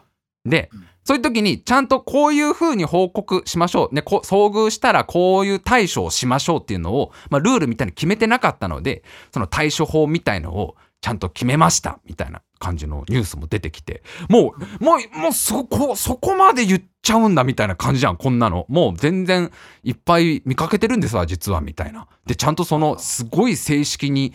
[0.49, 0.88] でうん。
[1.07, 18.65] そういう時にちゃんとこういう風に報告しましょう、ね、こ遭遇したらこういう対処をしましょうっていうのを、まあ、ルールみたいに決めてなかったのでその対処法みたいのをちゃんと決めましたみたいな感じのニュースも出てきてもうもうもうそこそこまで言っちゃうんだみたいな感じじゃんこんなの。
[18.67, 19.51] もう全然
[19.83, 22.07] いっぱい見かけてるんですわ実はみたいな。
[22.25, 24.33] でちゃんとそのすごい正式に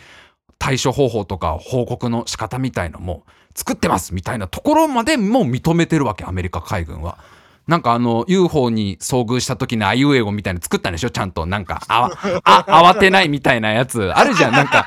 [0.59, 7.19] 対処方法とか報告の仕方みたいのも作ってますみたいなところまでもう認めてるわけアメリカ海軍は。
[7.69, 11.11] なんかあの UFO に遭遇した時のあいうえおみたいなの作ったんでしょ？
[11.11, 11.47] ちゃんと。
[11.47, 12.11] なんかあわ
[12.45, 14.13] あ慌てないみたいなやつ。
[14.13, 14.53] あるじゃん。
[14.53, 14.87] なんか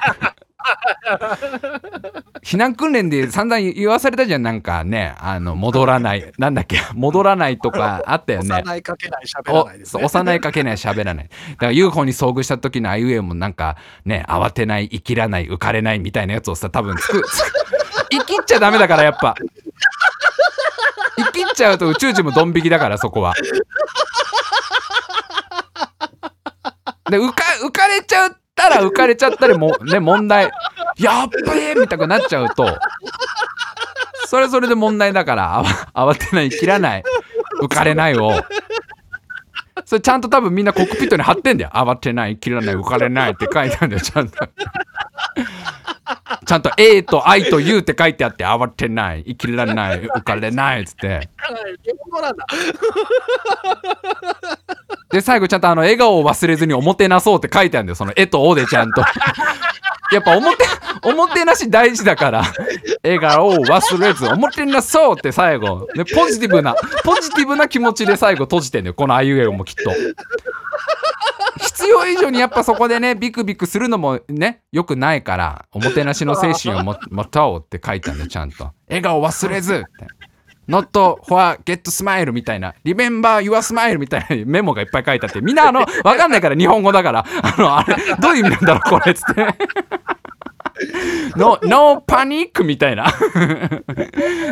[2.43, 4.43] 避難訓練で散々言わされたじゃん。
[4.43, 6.34] なんかねあの戻らない。
[6.38, 8.43] なんだっけ戻らないとかあったよい。
[8.43, 8.56] ね。
[8.56, 10.06] 幼いかけない喋らないですおね。
[10.06, 11.30] 幼いかけない喋らない。
[11.51, 17.64] だから UFO に遭遇した時のあいうえおもなんかね慌てない生きらない浮かれないみたいなやつをさ多分つくつく
[18.09, 19.35] 生きっちゃダメだからやっぱ。
[21.17, 23.33] 生きっちゃうと宇宙人もドン引きだからそこは。
[27.09, 30.51] で浮か浮かれちゃったら浮かれちゃったりもね問題。
[30.97, 32.77] やっべえみたいになっちゃうと。
[34.27, 35.63] それそれで問題だから
[35.93, 37.03] 慌てない切らない。
[37.61, 38.33] 浮かれないを。
[39.85, 41.69] それちゃんと多分みんなコックピットに貼ってんだよ。
[41.73, 44.47] 慌てない切らない浮かれないって書いてあるんだよちゃんと。
[46.45, 49.23] ちゃんと A と I と U って書いてあって慌てない。
[49.27, 50.01] 生きられない。
[50.01, 50.81] 浮かれない。
[50.81, 51.29] っつって。
[55.11, 57.95] で最後ちゃんとあの笑顔を忘れずにおもてなそうって書いてあるんだよ。
[57.95, 59.01] その「え」と「お」でちゃんと。
[60.11, 60.65] やっぱおもて
[61.03, 62.43] おもてなし大事だから。
[63.03, 65.88] 笑顔を忘れずおもてなそうって最後。
[65.93, 68.93] でポジティブなポジティブな気持ちで最後閉じてんだよ。
[68.93, 69.91] このあいうえおもきっと。
[69.91, 70.15] 必
[71.88, 78.71] 要以上にやっぱそこでねビクビクするのもねよくないからおもてなしの精神をも持とうって書いてあるんだちゃんと。
[78.88, 79.86] 笑顔忘れずって。
[80.67, 80.88] Not
[81.28, 82.74] for get smile みたいな。
[82.84, 84.45] Remember your smile みたいな。
[84.45, 85.41] メモがいっぱい書いてあって。
[85.41, 87.26] みんなあのわかんないから日本語だから。
[87.43, 89.45] あのあれどういう意味なんだろうこれっつって。
[91.38, 93.04] No, no panic みたいな。
[93.04, 93.13] なん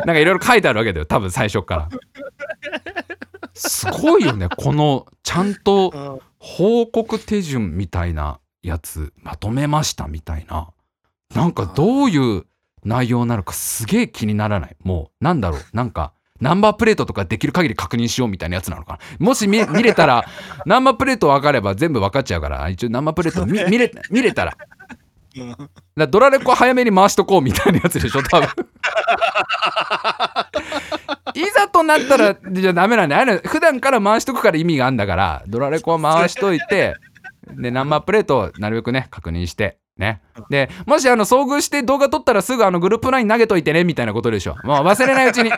[0.05, 1.89] かいろいろ書いてあるわけだよ多分最初から。
[3.55, 10.71] すごいよねこのちゃんと報告手順みたいなやつまとめましたみたいな。
[11.33, 12.43] なんかどういう
[12.83, 14.75] 内容なのかすげえ気にならない。
[14.83, 15.61] もうなんだろう。
[15.71, 19.25] なんかナンバープレートとかできる限り確認しようみたいなやつなのかな。
[19.25, 20.25] もし見見れたら
[20.65, 24.57] ナンバープレート分かれば全部分かっちゃうから一応ナンバープレート見見れ見れたら
[25.97, 28.47] だドラレコ早めに回しとこうみたいなやつでしょ多分。
[31.35, 33.21] いざとなったらじゃダメなんだよ。
[33.21, 36.95] あれ普段から回しとくから意味があるんだからドラレコは回しといて
[37.51, 40.21] でナンバープレートをなるべくね確認してね。
[40.49, 44.55] でもしあの遭遇して動画撮ったらすぐあのグループライン投げといてねみたいなことでしょ。
[44.63, 45.51] もう忘れないうちに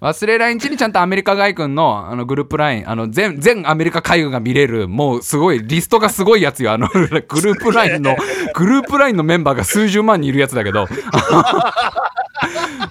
[0.00, 6.72] 忘れないうちにちゃんとアメリカ海軍のあのグループラインあの全全アメリカ海軍が見れるもうすごいリストがすごいやつよ。
[6.72, 8.16] あの グループラインの
[8.54, 10.86] グループラインのメンバーが数十万人いるやつだけど。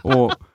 [0.03, 0.48] も う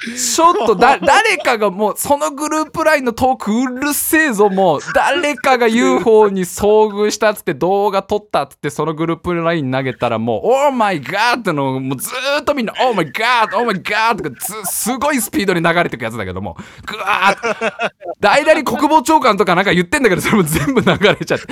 [0.00, 16.56] ちょっとだ誰かがもうそのグループラインのトークうるせえぞもう誰かが UFO に遭遇したっつって動画撮ったっつってそのグループライン投げたらもう「オーマイガー!」ってのをもうずっとみんな「オーマイガーオーマイガー!」とかずすごいスピードに流れてくやつだけども
[16.86, 21.46] ぐわーっで間に国防長官とかなんか言ってんだけどそれも全部流れちゃって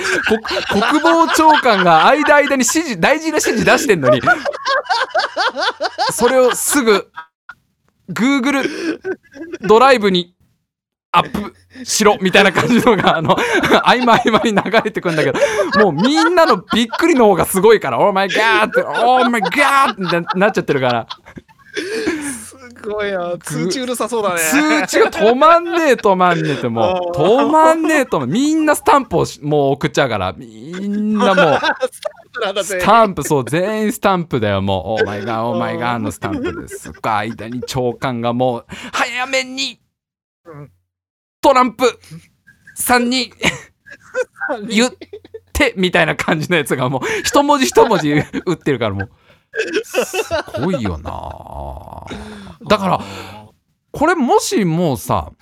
[0.69, 4.21] 国防長官が間間に指示大事な指示出してんのに
[6.13, 7.09] それをすぐ
[8.11, 9.01] Google
[9.63, 10.35] ドライブに
[11.13, 11.55] アップ
[11.85, 13.37] しろみたいな感じのがあの
[13.85, 15.39] 合間合間に流れてくんだけど
[15.85, 21.07] もうみんなのびっくりの方がすごいから「オーマイガー!」って「オーマイガー!」ってなっちゃってるから
[22.89, 23.37] ごいな。
[23.39, 24.41] 通知うるさそうだね。
[24.41, 30.33] 通知が止まんねえ止まんねえってもう 止まんねえとみんなスタンプをしもう送っちゃうから。
[30.33, 31.59] みんなもう
[32.65, 36.93] スタンプそう全員スタンプだよもう「オーマイガーオーマイガー」のスタンプです。
[37.03, 39.81] 間に長官がもう早めに
[40.45, 40.71] うん。
[41.41, 41.99] トランプ
[42.75, 43.33] さんに
[44.69, 44.93] 言っ
[45.53, 49.11] てみたいな感じのやつがもう一文字一文字打ってるからもう。
[49.85, 51.11] すごいよな
[52.69, 53.01] だから
[53.93, 55.33] これもしもうさ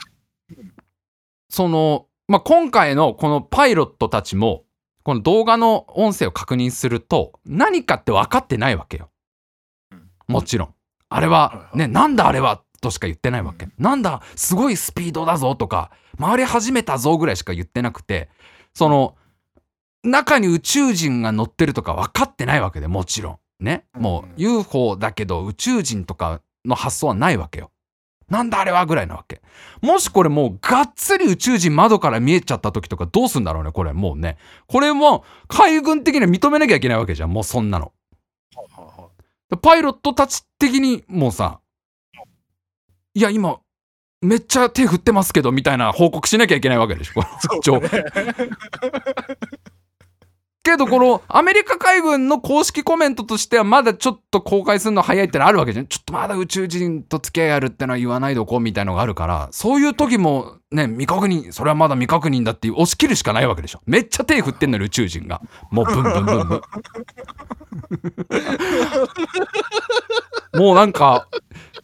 [1.48, 4.64] その、まあ、今回のこのパイロットたちも
[5.02, 9.10] この動画の音声を確認すると何かって分かってないわけよ。
[10.26, 10.74] もちろん。
[11.10, 13.68] あれはねなんだあれはとしか言ってないわけ。
[13.78, 18.28] なんだすごいスピードだぞとか回り始めたぞぐらいしか言ってなくて
[18.72, 19.16] その
[20.02, 23.64] 中に宇宙人が乗ってるとか分かってないわけでもちろん。
[23.64, 23.84] ね。
[23.94, 27.70] もう UFO だけど宇宙人とかの発想はないわけよ。
[28.28, 29.42] なんだあれはぐらいなわけ。
[29.82, 34.38] もしこれもうがっつり宇宙人窓から見えちゃった時とかどうすんだろうねこれもうね。
[34.66, 37.32] これも海軍的には認めなきゃいけないわけじゃん。
[37.32, 37.92] もうそんなの。
[39.60, 41.60] パイロットたち的にもうさ
[43.12, 43.60] いや今
[44.20, 47.22] めっちゃ手振ってますけどみたいな報告しなきゃいけないわけでしょ。
[47.62, 47.90] そうね
[50.64, 55.86] けどこのアメリカ海軍の公式コメントとしてはまだちょっと公開するの早いってのあるわけじゃん。
[55.86, 63.82] ちょっとまだ宇宙人と付き合いあるってのは言わないでおこうみたいのがあるからそういう時もね未確認それはまだ未確認だって押し切るしかないわけでしょ。
[63.86, 65.42] めっちゃ手振ってんのよ宇宙人が。
[65.70, 66.60] もうブンブンブンブン。
[70.54, 71.28] もうなんか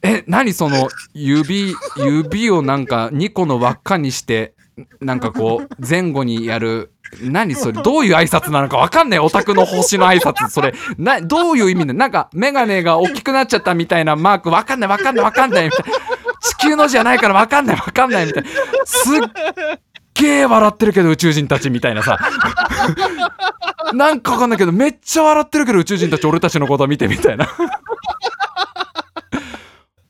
[0.03, 4.55] え何その指指をなんか2個の輪っかにして
[5.01, 9.19] なんかこう前後にやる何それどういう挨拶なのかわかんない。
[9.19, 10.49] オタクの星の挨拶。
[10.49, 14.51] それなどういう意味でなんかメガネが大きくなっちゃったみたいなマーク。
[14.51, 15.65] わかんないわかんないわかんない。
[15.65, 15.85] みたい
[16.41, 18.49] 地球のじゃないからわかんないわかんないみたいな。
[18.85, 19.21] すっ
[20.15, 22.19] げえ笑ってるけど宇宙人たちみたいなさ。
[23.93, 27.49] なんかわかんないけどめっちゃ笑ってるけど宇宙人たち俺たちのこと見てみたいな。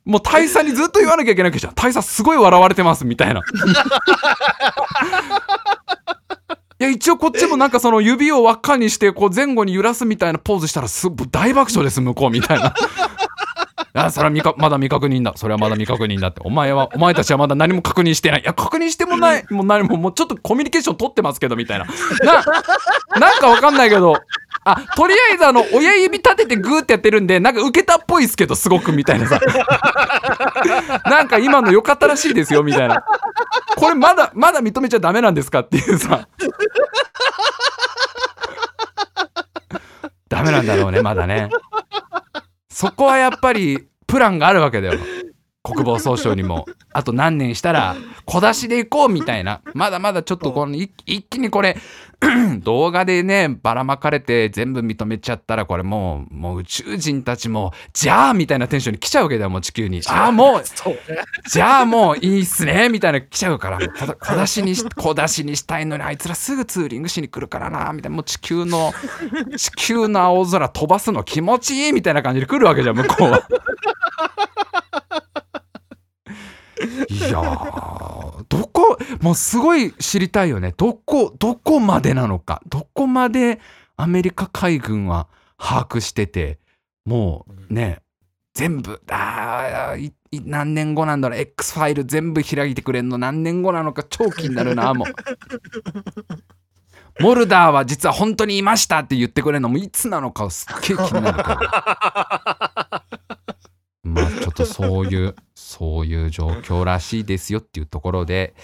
[0.05, 3.43] もう大佐にずっと言わなきゃいけないけじゃん大佐すごい笑われてますみたいな。
[6.81, 12.75] いや一応こっちもなんかその指を輪っかにしてこう前後に揺らすみたいなポーズしたらす大爆笑です向こうみたいな。
[13.93, 15.33] あそれは未かまだ未確認だ。
[15.37, 16.41] それはまだ未確認だって。
[16.43, 18.41] お前はお前たちはまだ何も確認してない。
[18.41, 19.45] いや確認してもない。
[19.51, 21.85] もう何ももうちょっとコミュニケーション取ってますけどみたいな。
[22.25, 22.43] な
[23.21, 24.17] なんかわかんないけど
[24.73, 29.41] あとりあえずあの親指立ててグーってやってるんでなんか受けたっぽいっすけどすごくみたいなさ。
[31.07, 33.05] なんか今の良かったらしいですよみたいな。
[33.77, 36.29] これまだまだ認めちゃダメなんですかっていうさ。
[40.29, 41.51] ダメなんだろうねまだね。
[42.71, 45.01] そこはやっぱりプランがあるわけだよ。
[45.63, 46.67] 国防総省にも。
[46.93, 47.95] あと何年したら
[48.25, 49.61] 小出しで行こうみたいな。
[49.75, 50.91] まだまだちょっとこの一
[51.23, 51.77] 気にこれ
[52.61, 60.03] 動画でねばらまかれて全部認めちゃったらこれもうもう宇宙人たちもじゃあみたいなテンションに来ちゃうわけだよもう地球に。
[60.07, 61.01] ああもうそうね。
[61.51, 68.93] じゃあもういいっすねみたいな来ちゃうから小小出しにし 小出しにしたいのにあいつらすぐツーリングしに来るからなみたいなもう地球の
[69.57, 73.43] 地球の青空飛ばすの気持ちいいみたいな感じで来るわけじゃん向こうは。
[77.09, 80.75] いやーどこもうすごい知りたいよね。
[80.77, 82.63] どこどこまでなのか。
[82.69, 83.61] どこまで
[83.97, 85.29] アメリカ海軍は
[85.59, 86.59] 把握してて
[87.05, 88.01] もうね
[88.55, 91.39] 全部あーいい何年後なんだろう。
[91.39, 93.19] X ファイル全部開いてくれんの。
[93.19, 94.05] 何年後なのか。
[94.05, 95.09] 超気になるなもう。
[97.21, 99.69] モルダーは実は本当にいましたって言ってくれるの。
[99.69, 103.05] もいつなのかすっげえ気になるから。
[104.05, 105.35] まあちょっとそういう
[105.71, 108.55] そういう状況らしいですよっていうところで、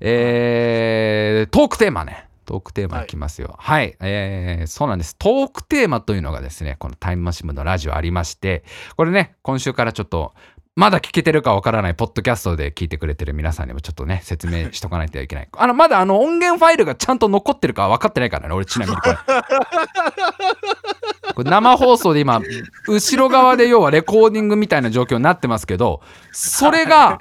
[0.00, 2.26] えー、トークテーマね。
[2.46, 3.06] トークテーマい。
[3.06, 3.54] きますよ。
[3.58, 5.14] はい、えーそうなんです。
[5.16, 8.64] トークテーマというのがですねこのタイムマシン部のラジオありまして
[8.96, 10.32] これね今週からちょっと
[10.74, 15.48] まだ聞けてるかわからないポッドキャストで聞いてくれてる皆さんにもちょっとね説明しとかないといけない。
[15.56, 19.16] あのまだあの音源ファイルがちゃんと残ってるかは分かってないからね俺ちなみにこれ
[21.34, 22.40] これ生放送で今
[22.88, 26.00] 後ろ側で要はレコーディングみたいな状況になってますけど
[26.32, 27.18] それが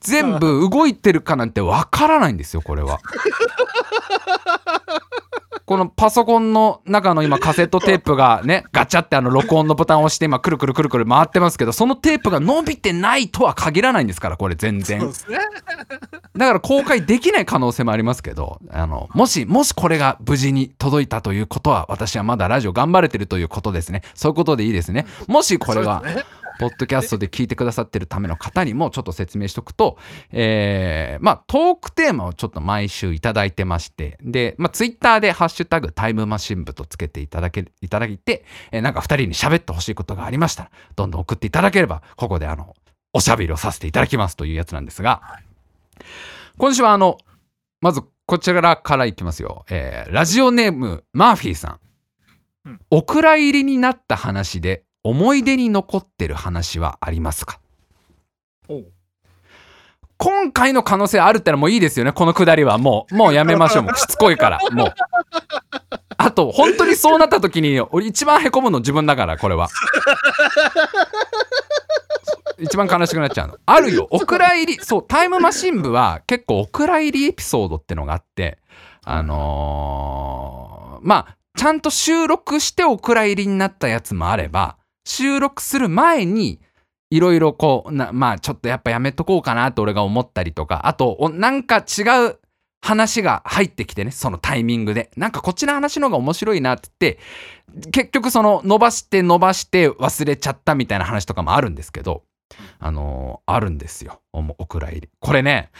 [0.00, 2.98] 全部動いてるかなんてわからないんですよこれは。
[5.64, 15.00] このパソコンの中の今カセットテープがねガチャってあの録音のボタンを押して今くるくるくるくる回ってますけどそのテープが伸びてないとは限らないんですからこれ全然。
[16.34, 24.02] だから公開できない可能性もありますけどあのもしもしこれが無事に届いたということは私はまだラジオ頑張れてるということですね。
[24.14, 25.06] そういうことでいいですね。
[25.26, 26.02] もしこれが
[26.58, 29.98] ポッドキャストで聞いてくださってるための方にもちょっと説明しとくと、
[30.30, 42.74] えーまあトークテーマをちょっと毎週いただいてましてで、まあ、ツイッターで「ハッシュタグタイムマシン部」とつけていただけいただいて、えーなんか2人に喋ってほしいことがありましたらどんどん送っていただければここであの
[43.12, 45.22] おしゃべりをさせていただきますというやつなんですが
[46.58, 47.18] 今週はあの
[47.80, 51.78] まずこちらからいきますよ、えーラジオネームマーフィーさ
[52.64, 52.80] ん、うん。
[52.90, 57.58] お蔵入りになった話で思い出に残ってる話はありますか？
[60.18, 62.78] 今回の可能性あるってのはもういいですよねこのくだりは。
[62.78, 63.82] もうもうやめましょう。
[63.84, 64.60] もうしつこいから。
[64.70, 64.94] もう。
[66.16, 69.68] あと本当にそうなった時に俺一番へこむの自分だからこれは。
[72.58, 73.58] 一番悲しくなっちゃうの。
[73.66, 74.06] あるよ。
[74.10, 74.78] お蔵入り。
[74.84, 78.58] そうタイムマシン部は結構お蔵入りエピソードってのがあって
[79.04, 86.60] あのーまあちゃんと収録してお蔵入りになったやつもあれば収録する前に
[87.10, 92.38] いろいろこうまあちょっとやっぱやめとこうかなと俺が思ったりとかあとおなんか違う
[92.80, 95.10] 話が入ってきてねそのタイミングで。
[95.16, 102.24] なんかこっちの話の方が面白いなって言って結局その伸ばして伸ばして忘れちゃったみたいな話とかもあるんですけど
[102.80, 104.20] あのーあるんですよ。
[104.32, 105.08] おお蔵入り。
[105.20, 105.70] これね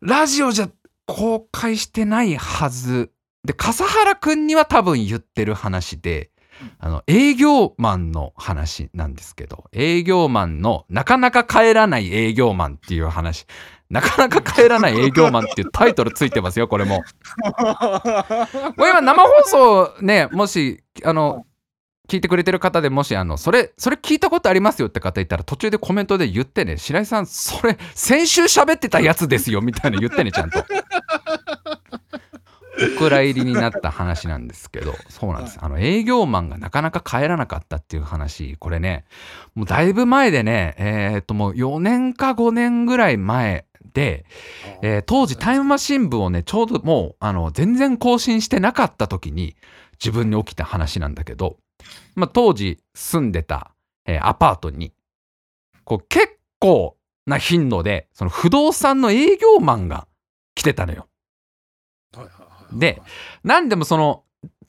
[0.00, 0.70] ラジオじゃ
[1.06, 3.10] 公開してないはず。
[3.44, 6.30] で笠原くんには多分言ってる話で
[6.78, 13.46] あの営業マンの話なんですけど営業マンのなかなか帰らない営業マンっていう話。
[13.90, 17.02] なかなか帰らない営業マンっていうタイトルついてますよこれも。
[17.56, 21.46] これ今生放送ねもしあの
[22.08, 26.76] 聞いてくれてる方でもしあのそれそれ聞いたことありますよって方いたら途中でコメントで言ってね。
[26.76, 30.64] 白井さんそれ先週喋ってたやつですよみたいな言ってねちゃんと。
[32.96, 35.58] お蔵入りになった話なんですけどそうなんです。
[35.60, 39.04] あの営業マンがなかなか帰らなかったっていう話これね
[39.54, 44.24] もうだいぶ前でねえーっともう4年か5年ぐらい前で、
[44.82, 49.56] えー当時タイムマシン部をねちょうどもうあの全然更新してなかった時に
[49.94, 51.56] 自分に起きた話なんだけど、
[52.14, 53.72] まあ、当時住んでた、
[54.06, 54.92] えーアパートに
[55.84, 60.06] こう結構な頻度でその不動産の営業マンが
[60.54, 61.08] 来てたのよ。
[62.72, 63.02] で
[63.44, 64.24] なんでもその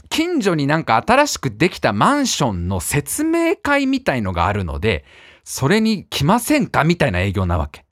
[0.09, 5.05] 近所になんか新しくできたマンションの説明会みたいのがあるので
[5.43, 7.85] それに来ませんかみたいな営業なわけ。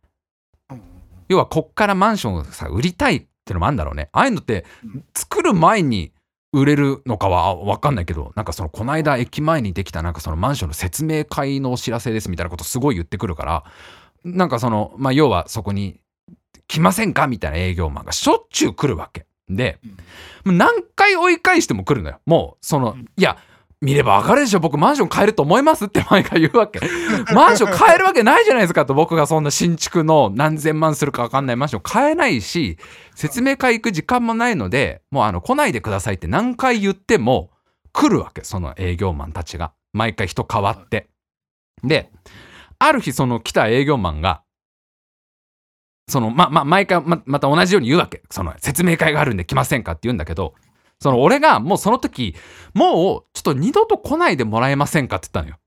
[1.30, 4.66] 要はこっからマンションをさ売りたいってのもあるんだろうねああいうのって
[5.14, 6.14] 作る前に
[6.54, 13.64] 売れるのかは分かんないけどなんかそのこの間駅前にできたなんかそのマンションの説明会のお知らせですみたいなことすごい言ってくるから
[14.24, 16.00] なんかそのまあ要はそこに
[16.68, 19.80] 来ませんかみたいな営業マンがしょっちゅう来るわけで
[20.44, 22.20] もう何回追い返しても来るのよ。
[22.26, 23.06] もうそのうん。
[23.18, 23.38] いや
[23.80, 26.80] 見ればわかるでしょ僕マンション買えると思いますって毎回言うわけ。
[27.34, 31.56] マンション買えるわけないじゃないですかと僕がそんな新築の何千万するか分かんない。
[31.56, 32.78] マンション買えないし
[33.14, 37.52] 説明会行く時間もないのでもうあの来ないでくださいって何回言っても
[37.94, 39.74] 来るわけその営業マンたちが。
[39.94, 41.10] 毎回人変わって。
[41.84, 42.12] で
[42.80, 44.42] ある日その来た営業マンが
[46.10, 48.24] そのまま毎回ままた同じように言うわけ。
[48.32, 50.54] その説明会があるんで来ませんかって言うんだけど
[51.00, 52.36] その俺がもうその時
[52.74, 55.60] もうちょっと二度と来ないでもらえませんかって言ったのよ。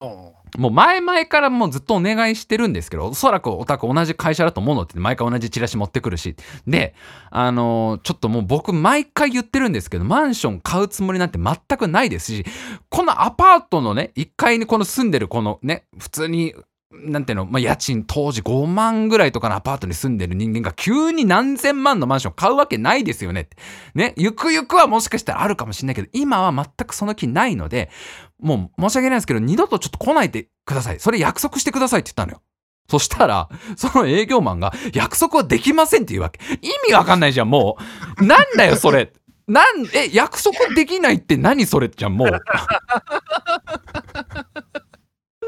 [0.00, 0.36] うん。
[0.60, 6.34] もう前々からもうずっとお願いしてるんですけどおそらくお宅同じ会社だと思うのって毎回同じチラシ持ってくるし。
[6.66, 6.94] で
[7.30, 12.44] あのーちょっともう僕毎回言ってるんですけどマンション買うつもりなんて全くないですし
[12.88, 16.54] このアパートのね1階にこの住んでるこのね普通に
[16.92, 23.56] なんていうの、まあ、家賃当時5万ぐらいとかのアパートに住んでる人間が急に何千万のマンション買うわけないですよねって。
[23.94, 27.90] ね、ゆくゆくはもしかしたらあるかもしれないけど、今は全くその気ないので、
[28.38, 31.00] もう申し訳ないですけど、二度とちょっと来ないでください。
[31.00, 32.42] それ約束してくださいって言ったのよ。
[32.88, 36.38] そしたら、その営業マンが、約束はできませんって言うわけ。
[36.62, 37.78] 意味わかんないじゃん、も
[38.20, 38.24] う。
[38.24, 39.12] なんだよ、それ。
[39.48, 42.28] なん、え、約束できないって何それじゃん、もう。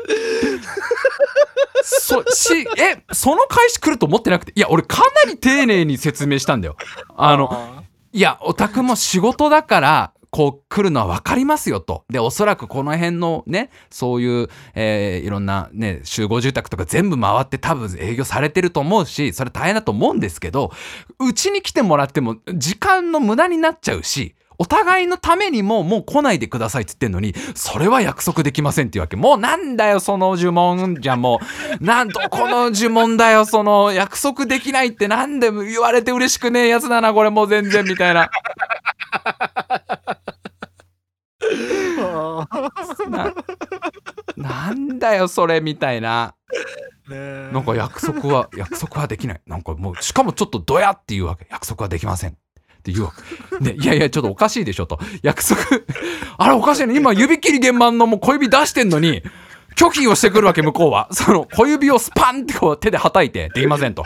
[1.82, 6.76] そしえその返し来ると思ってなくていや俺かなり丁寧に説明したんだよ。
[7.16, 7.82] あのあ
[8.12, 12.04] いやオタクも仕事だからこう来るのは分かりますよと。
[12.10, 20.72] でおそらくこの辺のねそういう、えーいろんなね集合住宅とか全部回って多分営業されてると思うしそれ大変だと思うんですけど
[21.18, 29.16] うちに来てもらっても時間の無駄になっちゃうしお互いのためにももう来ないでくださいって言ってんのにそれは約束できませんっていうわけ。
[29.16, 31.22] もうなんだよその呪文じゃん。
[31.22, 31.40] も
[31.80, 38.30] うなんとこの呪文だよその約束できないってなんで言われて嬉しくねえやつだなこれもう全然みたいな。
[41.40, 43.34] ー な
[44.36, 46.34] なんだよそれみたいな。
[47.08, 47.50] ねえ。
[47.52, 49.40] なんか約束は約束はできない。
[49.46, 51.46] なんかもうしかもちょっとドヤって言うわけ。
[51.50, 52.36] 約束はできません
[52.88, 53.12] って言うわ
[53.58, 54.98] け、ね、いやいやちょっとおかしいでしょと。
[55.22, 55.60] 約束。
[56.38, 56.96] あれおかしいね。
[56.96, 59.22] 今指切り現場のもう小指出してんのに。
[59.78, 61.08] 拒否をしてくるわけ向こうは。
[61.14, 64.04] その小指をスパンってこう手で叩いてできませんと。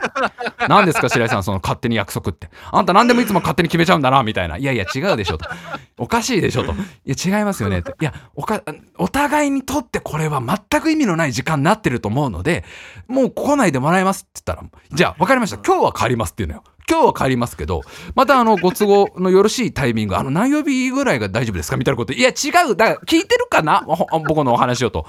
[0.69, 2.51] 何ですか白井さんその勝手に約束って。
[2.71, 4.59] あんた何でもいつも勝手に決めちゃうんだなみたいな。
[4.59, 5.49] いやいや違うでしょと。
[5.97, 6.73] おかしいでしょと。
[6.73, 6.75] い
[7.07, 7.79] や違いますよね。
[7.79, 7.95] って。
[7.99, 8.63] いやおか
[8.99, 12.65] お互いにとってこれは全く意味のない時間になってると思うので
[13.09, 15.57] もう来ないでもらえますって言ったらじゃあ分かりました。
[15.57, 16.65] 今日は帰りますっていうのよ。
[16.91, 17.81] 今日は帰りますけど、
[18.15, 22.13] またあの、ご都合のよろしいタイミング、あの、何曜日ぐらいが大丈夫ですかみたいなこと。
[22.13, 22.77] いや、違う。
[22.77, 23.87] だから、聞いてるかな？
[24.27, 25.07] 僕のお話をと。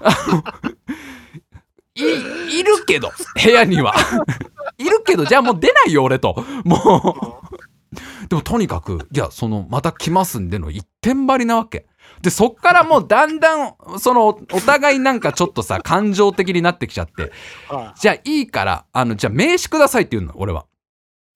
[1.94, 3.94] い、いるけど、部屋には。
[4.78, 6.44] いるけど、じゃあもう出ないよ、俺と。
[6.64, 8.28] もう。
[8.28, 11.86] でも、とにかく、いや、その、また来ますんでの一点張りなわけ。
[12.22, 14.34] で、そっからもうだんだん、その、お
[14.64, 17.32] 互いなんかちょっとさ、感情的になってきちゃって、
[17.68, 20.66] はじゃあいいから、あの、じゃあ名刺くださいって言うの、俺は。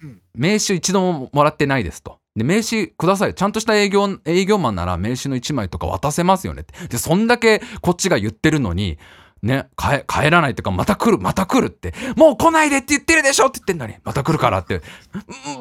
[0.03, 2.20] うん名刺一度ももらってないですと。
[2.37, 3.35] で、名刺ください。
[3.35, 6.75] ちゃんとした営業、営業マンなら名刺の1枚とか渡せますよねって。
[6.89, 8.99] で、そんだけこっちが言ってるのに、
[9.43, 11.95] ね、帰帰らないっていうか、また来る、また来るって。
[12.17, 14.77] もう来ないでって言ってるでしょって言ってんのに、また来るからって。
[14.77, 14.83] うん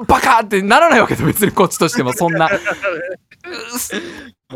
[0.06, 2.50] バカってならないわけで、別にこっちとしてもそんな。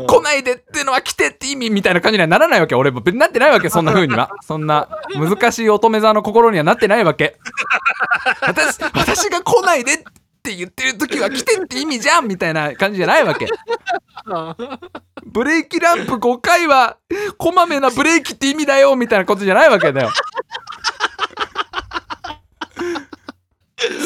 [0.06, 2.74] 来ないでっていうのは来てって意味みたいな感じにはならないわけ。
[2.74, 4.30] 俺もなってないわけ、そんな風には。
[4.42, 7.38] そんな難しい乙女座の心にはなってないわけ。
[8.42, 10.04] 私、私が来ないでって
[10.54, 13.46] 言ってる時は来てって意味じゃんみたいな感じじゃないわけ。
[15.24, 16.98] ブレーキランプ5回は
[17.38, 20.10] こまめなブレーキって意味だよみたいなことじゃないわけだよ。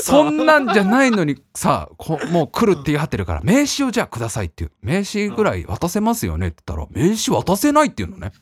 [0.02, 8.32] そんなんじゃないのにさこもう来るって言い張ってるから名刺をじゃあくださいっていう名刺ぐらい渡せますよねって言ったら名刺渡せないっていうのね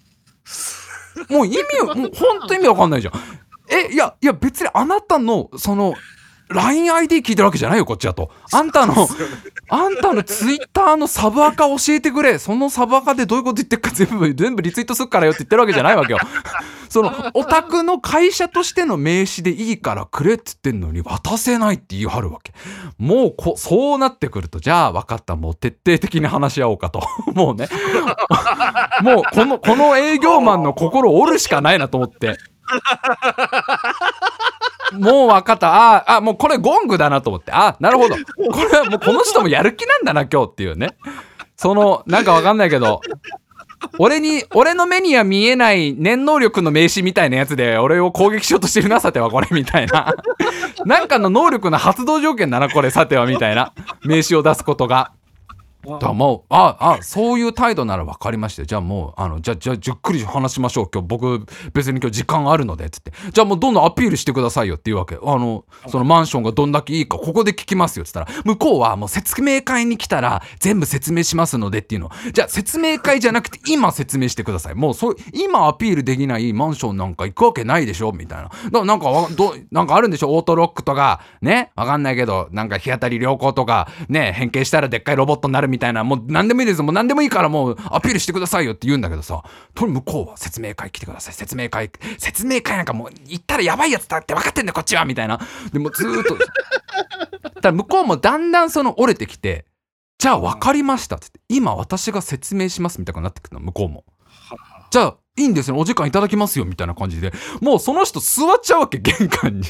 [1.28, 3.14] もう意味をもうほんと意味わかんないじゃん
[3.70, 5.94] えいやいや別にあなたのその
[6.48, 8.30] LINEID 聞いてるわけじゃないよこっちだと。
[8.52, 8.94] あんたの
[9.68, 12.38] あんたのツイッターのサブアカ教えてくれ。
[12.38, 16.18] そのサブアカでどういうこと言ってるか全部全部リツイートするからよって言ってるわけじゃないわけよ。
[16.88, 22.52] そのオタクの会社としての名刺でいいからくれって言ってんのに渡せないって言い張るわけ。
[22.96, 27.02] もうこそうなってくるとじゃあ分かったもう徹底的に話し合おうかと。
[27.34, 27.68] もうね。
[29.02, 32.38] もうこのこの営業マンの心を折るしかないなと思って
[34.92, 35.94] もう分かった。
[35.94, 37.52] ああ、もうこれゴングだなと思って。
[37.52, 38.14] あなるほど。
[38.14, 38.20] こ
[38.70, 40.96] れはもうこの人もやる気なんだな、今日っていうね。
[41.56, 43.00] その、なんか分かんないけど、
[43.98, 50.14] 俺に、俺の目には見えない念能力の名刺みたいなやつで、俺を攻撃しようとしてるな、さてはこれ、みたいな。
[50.84, 53.72] なんかの能力の発動条件だな、これ、さては、みたいな。
[54.04, 55.12] 名刺を出すことが。
[55.86, 56.42] だからもう。
[56.48, 60.90] ああそういう態度なら分かりましたよじゃあもうあのじゃあじゃあじっくり話しましょう。
[60.92, 62.86] 今日僕別に今日時間あるので。
[62.86, 63.12] っつって。
[63.32, 65.16] じゃあもうどんどんアピールしてくださいよっていうわけ。
[65.16, 68.04] あのそのマンションがどんだけいいかここで聞きますよ。
[68.04, 72.10] っつったら向こうはもう説明会に来たら全部説明しますのでっていうの。
[72.32, 74.74] じゃあ説明会じゃなくて今説明してください。
[74.74, 78.12] もうそう今アピールできないマンションなんか行くわけないでしょ。
[78.12, 78.44] みたいな。
[78.44, 80.34] だからなんかわどなんかあるんでしょ？
[80.34, 81.20] オートロックとか。
[81.42, 81.72] ね？
[81.76, 83.88] わかんないけどなんか日当たり良好とか。
[84.08, 84.32] ね？
[84.36, 86.82] 変形したらでっかいロボットになるみたいなみたいなもう何でもいいです。
[86.82, 91.34] もう何でもいいからもうアピールしてくださいよって言うんだけどさとに向こうは説明会来てください。
[91.34, 91.90] 説明会。
[92.16, 95.04] 説明会なんかもう行ったらやばいやつだって分かってんだこっちは。
[95.04, 95.38] みたいな。
[95.70, 96.38] でもずっと
[97.60, 99.66] だ向こうもだんだんその折れてきて
[100.18, 104.04] じゃあ分かりましたって言って今私が説明しますみたいになってくるの向こうも。
[104.90, 107.34] じゃあいいんですねお時間いただきますよみたいな感じで。
[107.60, 109.66] もうその人座っちゃうわけ玄関に。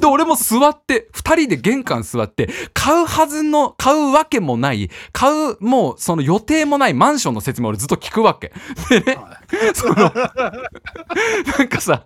[0.00, 8.52] で俺も座って二人で玄関座って買うはずの買うわけもない買うもうその予定もないマンションの説明を俺ずっと聞くわけ。
[8.88, 9.18] でね
[9.74, 12.02] そのなんかさ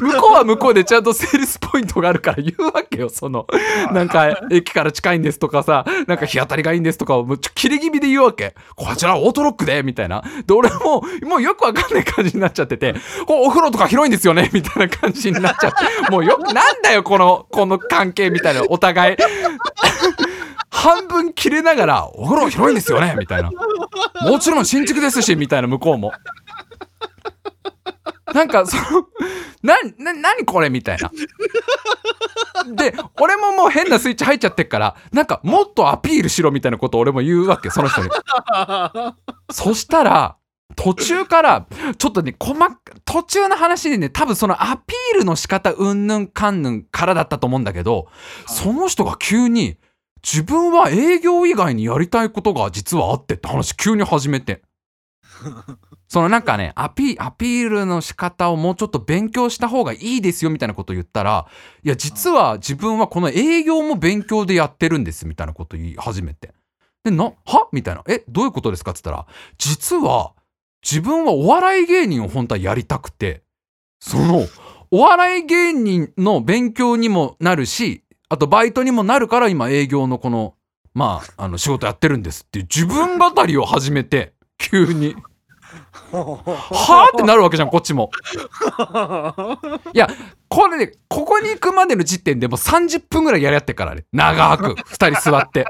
[0.00, 3.46] 向こうは向こうでちゃんとセールスポイントがあるから言うわけよその
[3.92, 8.54] なんか駅から近いんですとかさなんか日当たりがいいんですとかを切り気味で言うわけ。
[8.76, 10.22] こちらオートロックでみたいな。
[10.46, 12.94] で俺ももうよくわかんない感じになっちゃってて
[13.26, 16.10] こうお風呂とか広いんですよねみたいな感じになっちゃって。
[16.10, 19.16] もうよくなんだよこのこの関係みたいなお互い。
[20.70, 23.50] 半分切れながらお風呂広いんですよねみたいな。
[24.28, 26.12] もちろん新築ですしみたいな向こうも。
[28.34, 29.08] なんかその
[29.62, 31.10] なな何これみたいな。
[32.74, 38.10] で俺ももう変なスイッチ入っちゃってっからなんかもっとアピールしろみたいなことを俺も言うわけその人に。
[39.50, 40.36] そしたら
[40.76, 41.66] 途中から
[41.98, 48.08] ちょっとね細か途中の話でね多分そのアピールの仕方うんぬんかんぬんからだったと思うんだけど
[48.46, 49.76] その人が急に
[50.22, 54.62] 自分は営業以外にやりたいことが実はあってって話急に始めて
[56.14, 61.48] そのなんかねアピアピールの仕方をもうちょっと勉強した方がいいですよみたいなことを言ったら
[61.82, 66.54] いや実は自分はこの営業も勉強でやってるんですみたいなこと言い始めて。
[67.02, 67.68] でなは？
[67.72, 68.04] みたいな。
[68.06, 68.92] えどういうことですか？
[68.92, 69.26] って言ったら
[69.58, 70.34] 実は
[70.88, 73.42] 自分はお笑い芸人を本当はやりたくて。
[73.98, 74.46] その
[74.92, 80.54] お笑い芸人の勉強にもなるしあとバイトにもなるから今営業のこの
[80.94, 84.34] まああの仕事やってるんですっていう自分語りを始めて。
[84.58, 85.16] 急に。
[86.12, 88.10] はあってなるわけじゃんこっちも。
[89.92, 90.08] いや
[90.48, 95.64] これねここに行くまでの時点でもう30分ぐらいやり合ってからね長く2人座って。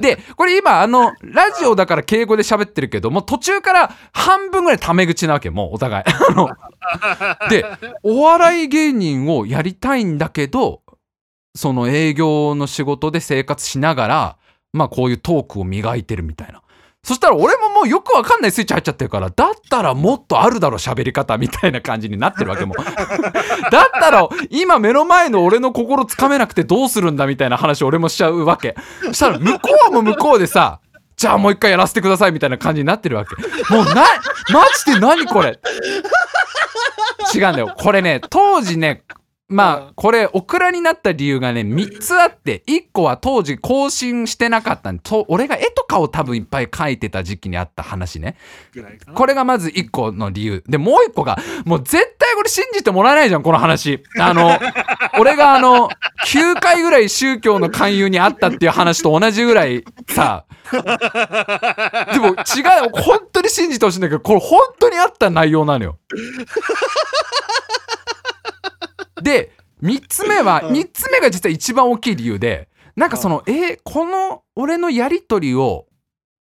[0.00, 6.04] でこれ今あのラジオだから敬語で喋ってるけども途中から半分ぐらいタメ口なわけもうお互い。
[7.50, 7.64] で
[8.02, 10.82] お笑い芸人をやりたいんだけど
[11.54, 14.36] その営業の仕事で生活しながら
[14.72, 16.62] まあこういうトークを磨いてるみたいな。
[17.04, 22.76] そしたら俺ももうよくわかんないスイッチ入っちゃってるから、だったらもっとあるだろ喋り方みたいな感じになってるわけも。
[23.72, 28.76] だったら今目の前の俺の心つかめなくてどうするんだみたいな話俺もしちゃうわけ。
[29.06, 30.78] そしたら向こうも向こうでさ、
[31.16, 33.34] じゃあもう一回やらせてくださいみたいな感じになってるわけ。
[33.74, 34.04] もうな、
[34.52, 35.58] マジで何これ
[37.34, 37.74] 違うんだよ。
[37.76, 39.02] これね、当時ね、
[39.52, 48.36] まあこれオクラになった理由がね3つあって1個は当時更新してなかったんと俺が絵とかを多分いっぱい描いてた時期にあった話ね。
[49.14, 50.64] これがまず1個の理由。
[50.66, 54.02] でもう1個がもう絶対これ信じてもらえないじゃんこの話。
[54.18, 54.58] あの
[55.18, 55.90] 俺があの
[56.26, 60.46] 9回ぐらい宗教の勧誘にあったっていう話と同じぐらいさ。
[60.72, 65.98] でも違う本当に信じてほしいんだけどこれ本当にあった内容なのよ
[69.22, 69.52] で
[69.82, 75.86] 3つ目は3つ目が実は一番大きい理由でなんかそのえーこの俺のやり取りを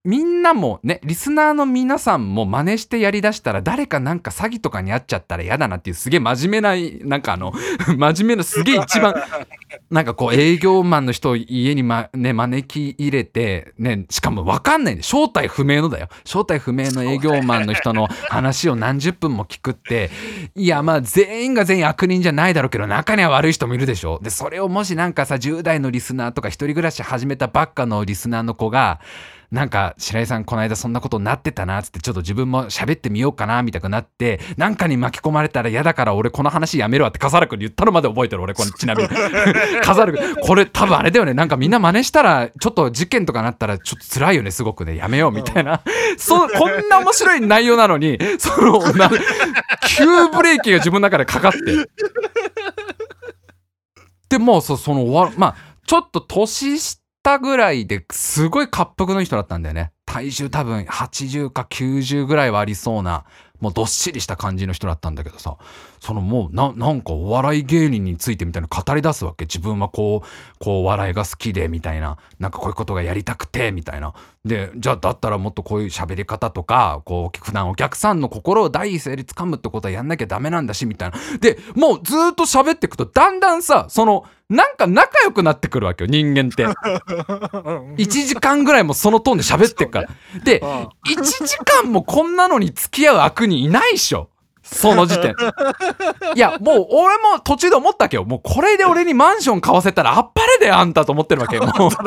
[0.04, 7.54] みんなもねリスナーの皆さんも真似してやりだしたら誰かなんか詐欺とかに遭っちゃったら嫌だなっていうすげえ真面目ななんかあの
[7.86, 9.14] 真面目なすげえ一番
[9.92, 16.08] なんかこう営業マンの人を家に、まね、招き入れて、ね、しかも分かんないんで正体不明のだよ。
[16.26, 20.10] 正体不明の営業マンの人の話を何十分も聞くって
[20.56, 24.20] いやまあ全員が全員悪人じゃないだろうけど中には悪い人もいるでしょ。
[24.24, 29.00] でそれをもしなんかさ10代のリスナーとか一人暮らし始めたばっかのリスナーの子が
[29.52, 39.10] なんか白井さんこの間そんなことになってたなっつってちょっと自分も喋ってみようかなみたいになってなんかに巻き込まれたら嫌だから俺この話やめるわって笠原君に言ったのまで覚えてる俺これ ちなみに。
[39.10, 40.36] 笠原君。
[40.42, 41.34] これ多分あれだよね。
[41.34, 44.96] なんかみんな真似したらちょっと事件とかなったらちょっと辛いよねすごくね。
[44.96, 45.82] やめようみたいな。
[46.18, 49.10] そうこんな面白い内容なのに そのな
[49.86, 51.60] 急ブレーキが自分の中でかかって。
[54.30, 59.92] でもうそそのまあちょっと年下たぐらいですごい滑腹の人だったんだよね。
[60.06, 63.26] 体重多分80か90ぐらいはありそうな
[63.60, 65.58] もうどっしりした感じの人だったんだけどさ。
[66.02, 69.46] そのもうななんかお笑い芸人についてみたいな語り出すわけ。
[69.46, 70.28] 自分はこう
[70.60, 72.18] こうお笑いが好きでみたいな。
[72.40, 74.16] なんかこういうことがやりたくてみたいな。
[74.44, 81.18] でじゃあだったらもっとこういう喋り方とかこう普段お客さんの心を第一声で掴むってことはやんなきゃダメなんだしみたいな。
[81.40, 86.66] でもうずーっと喋っていくとだんだんさそのなんか仲良くなってくるわけよ人間って。
[88.02, 90.10] 1時間ぐらいもそのトーンで喋ってっから。
[90.44, 94.31] でうん1時間もこんなのに付き合う悪人いないっしょ
[94.72, 95.36] その時点。
[96.36, 101.64] いやもう俺も途中で思ったわけよもうこれで俺にマンション買わせたらあっぱれだよあんたと思ってるわけよ。
[101.78, 101.92] もう。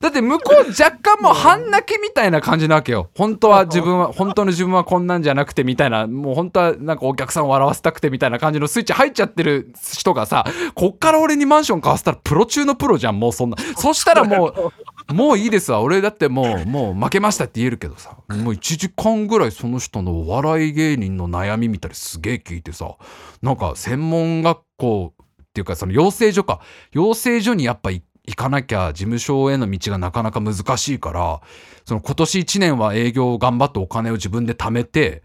[0.00, 3.10] だって向こう若干もう半泣きみたいな感じなわけよ。
[3.16, 4.44] 本当は自分は本当？
[4.44, 6.08] の自分はこんなんじゃなくてみたいな。
[6.08, 10.44] もう本当はなんかお客さんを笑わせたくてみたいな感じのスイッチ入っちゃってる人がさ
[10.74, 13.56] こっから俺にマンション買わせたらプロ中のプロじゃんもうそんな。
[13.76, 14.72] そしたらもう
[15.08, 15.80] もういいですわ。
[15.80, 18.16] 俺だってもう もう負けましたって言えるけどさ。
[18.28, 22.96] もう1時間ぐらいその人のお笑い芸人の悩みみたいすげえ聞いてさ。
[23.42, 26.60] なんか専門学校っていうかその養成所か。
[26.92, 31.40] 養成所にやっぱ行行かなきゃ事務所への道がなかなか難しいから
[31.84, 35.22] その今年1年は営業を頑張ってお金を自分で貯めて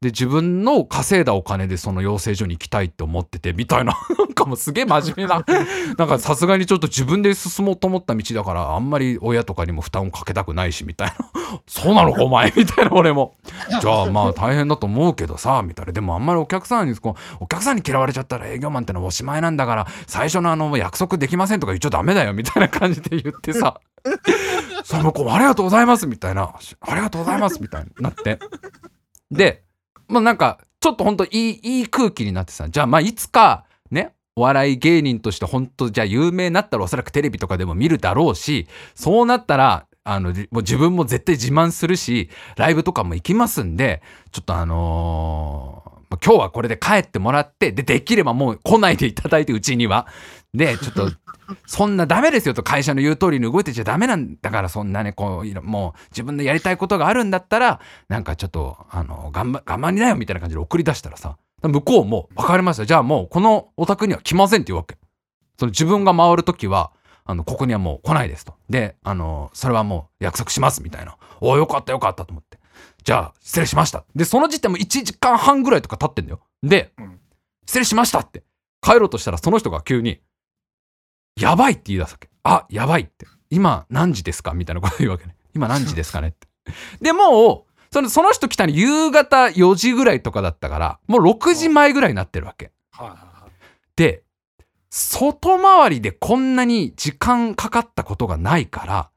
[0.00, 5.44] で自分の稼いだお金でその養成所に行きたいって思っててみたいな なんかもうすげえ真面目な
[5.98, 11.14] なんかさすがにちょっと自分で進もうと思った道だからあんまり親とかにも負担をかけたくないしみたいな。
[11.66, 13.34] そうなのかお前みたいな俺も。
[13.80, 15.92] じゃあまあ大変だと思うけどさみたいな。
[15.92, 23.78] でもあんまりお客さんにこうお客さんに嫌われちゃったら営業マンってのはおしまいなんだから最初のあの約束できませんとか言っちゃダメだよみたいな感じで言ってさ。
[24.82, 26.54] その子もありがとうございますみたいな。
[26.80, 28.38] ありがとうございますみたいになって。
[29.30, 29.62] で
[30.10, 32.68] まあなんかちょっとほんといいいい空気になってさ。
[32.68, 44.02] じゃあまあいつかねお笑い芸人として本当じゃあ有名になったらおそらくテレビとかでも見るだろうしそうなったらあのもう自分も絶対自慢するしライブとかも行きますんで
[44.32, 45.90] ちょっとあのー
[46.22, 50.08] 今日はこれで帰ってもらってでできればもう来ないでいただいてうちには。
[50.54, 51.10] でちょっと
[51.66, 62.86] そんなダメですよと会社の言う通りに動いてちゃダメなんだからそんなねこうもう自分でやりたいことがあるんだったらなんかちょっとあの頑張頑張りなよみたいな感じで送り出したらさ向こうも分かりました。
[62.86, 64.96] じゃあもうこのお宅には来ませんって言うわけ。
[65.58, 66.90] その自分が回る時は
[67.24, 68.54] あのここにはもう来ないですと。
[68.70, 71.16] であのそれはもう約束しますみたいな。
[71.40, 72.58] おおよかったよかったと思って。
[73.04, 74.04] じゃあ失礼しました。
[74.14, 76.40] でその時点も1時間半ぐらいとか経ってんだよ。
[76.62, 77.20] で、うん。
[77.66, 78.42] 失礼しましたって。
[78.82, 80.20] 帰ろうとしたらその人が急に
[81.36, 82.28] やばいって言い出すわけ。
[82.42, 83.26] あ、やばいって。
[83.50, 84.52] 今何時ですか？
[84.54, 85.36] みたいなこと言うわけね。
[85.54, 86.46] 今何時ですかねって。
[87.00, 92.70] で、もう、そのその人来たの夕方4時ぐらいとかだったから、もう6時前ぐらいになってるわけ。
[93.96, 94.22] で、
[94.90, 99.10] 外回りでこんなに時間かかったことがないから、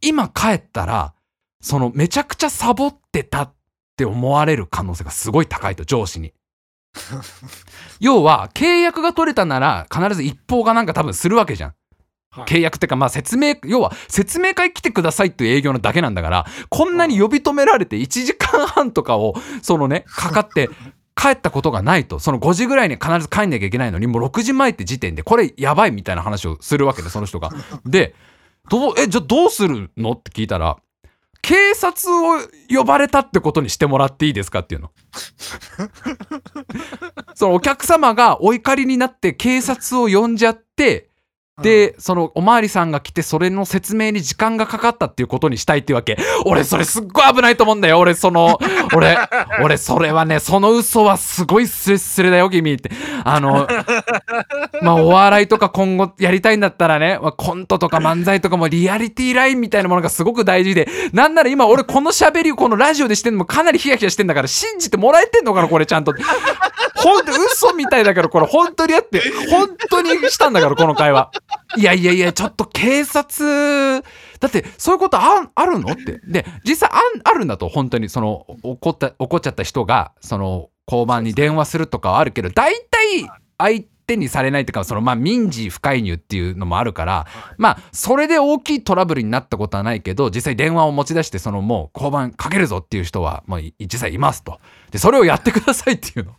[0.00, 1.14] 今帰ったら、
[1.60, 3.54] そのめちゃくちゃサボってたっ
[3.96, 6.32] て思われる可能性がすごい高いと、上司に。
[8.00, 11.74] 要は、契約が取れたなら必ず一方がなんか多分するわけじゃん。
[12.30, 20.68] はい契約ってかまあ説明要は説明会来てくださいっていう営業のだけなんだからこんなに呼び止められて1時間半とかをそのね かかって
[21.14, 27.50] 帰ったことがないとその5時ぐらいに必ず帰んなきゃいけないのにもう6時前って時点でこれやばいみたいな話をするわけでその人が。
[27.86, 28.16] で
[28.68, 30.12] どうえじゃあどうするの？
[30.12, 30.78] って聞いたら
[31.44, 32.40] 警察を
[32.74, 34.90] 呼ばれたってことにしてもらっていいですかっていうの。
[37.36, 41.10] そのお客様がお怒りになって警察を呼んじゃって
[41.62, 46.16] で、そのおまわりさんが来てそれの説明に時間がかかったっていうことにしたいっていうわけ。
[46.46, 48.00] 俺それすっごい危ないと思うんだよ。
[48.00, 48.58] 俺その
[48.92, 49.16] 俺
[49.62, 52.90] 俺それはねその嘘はすごいスレスレだよ君って。
[53.22, 53.68] あの
[54.82, 60.88] まあお笑いとか今後やりたいんだったらねまあコントとか漫才とかもリアリティラインみたいなものがすごく大事で。
[61.12, 66.12] なんなら今俺この喋りをこのラジオでしてんのもかなりヒヤヒヤしてんだから信じてもらえてんのかなこれちゃんと。
[66.96, 71.30] ほんと嘘みたいだけどこれ本当にあって本当にしたんだからこの会話
[71.76, 74.02] いやいやいやちょっと警察
[74.40, 83.28] だってそういうことああるのってで実際ああるんだと本当にその怒った怒っちゃった人がその交番に電話するとかはあるけど大体
[83.58, 87.26] 相手にされないっていうかそのまあ民事不介入っていうのもあるから
[87.56, 96.34] まあそれで大きいトラブルになったことはないけど実際電話を持ち出してそのもう交番かけるぞっていう人はもう実際いますとでそれをやってくださいっていうの。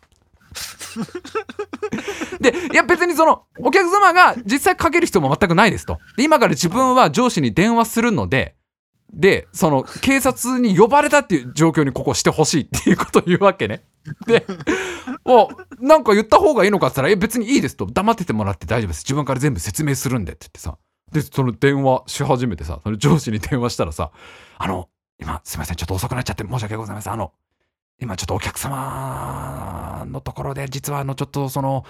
[2.40, 6.00] でいや別にそのお客様が実際かける必要も全くないですと。
[6.18, 8.56] で今から自分は上司に電話するので
[9.14, 13.84] でその警察に呼ばれたっていう状況にここしてほしいっていうことを言うわけね。
[14.28, 14.46] で
[15.24, 15.50] も
[15.80, 19.04] うなんか言った方がいいのかって言ったら「え別にいいです」と「黙っててもらって大丈夫です。
[19.04, 20.78] 自分から全部説明するんで」って言ってさ。
[21.12, 24.12] でその電話し始めてさその上司に電話したらさ
[24.58, 24.90] 「あの
[25.20, 25.76] 今すいません。
[25.78, 27.14] ちょっと遅くなっちゃって申し訳ございません。
[27.14, 27.32] あの
[28.02, 31.86] 今ちょっとお客様のところで実はあのちょっとその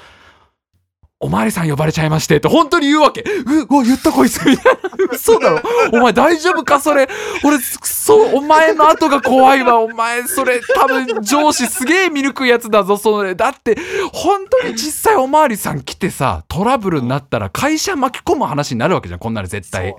[1.20, 3.22] おまわりさん呼ばれちゃいましてって本当に言うわけ。
[3.22, 4.80] ううわ言ったこいつみたいな。
[5.16, 5.62] 嘘だろ。
[5.93, 7.08] お前大丈夫かそれ？
[7.43, 9.80] 俺くそお前の後が怖いわ。
[9.80, 13.34] お前それ多分上司すげえ見抜くやつだぞそれ。
[13.34, 13.78] だって
[14.12, 19.95] 本当に実際おまわりさん来てさトラブルになったら会社巻き込む話になるわけじゃんこんなの絶対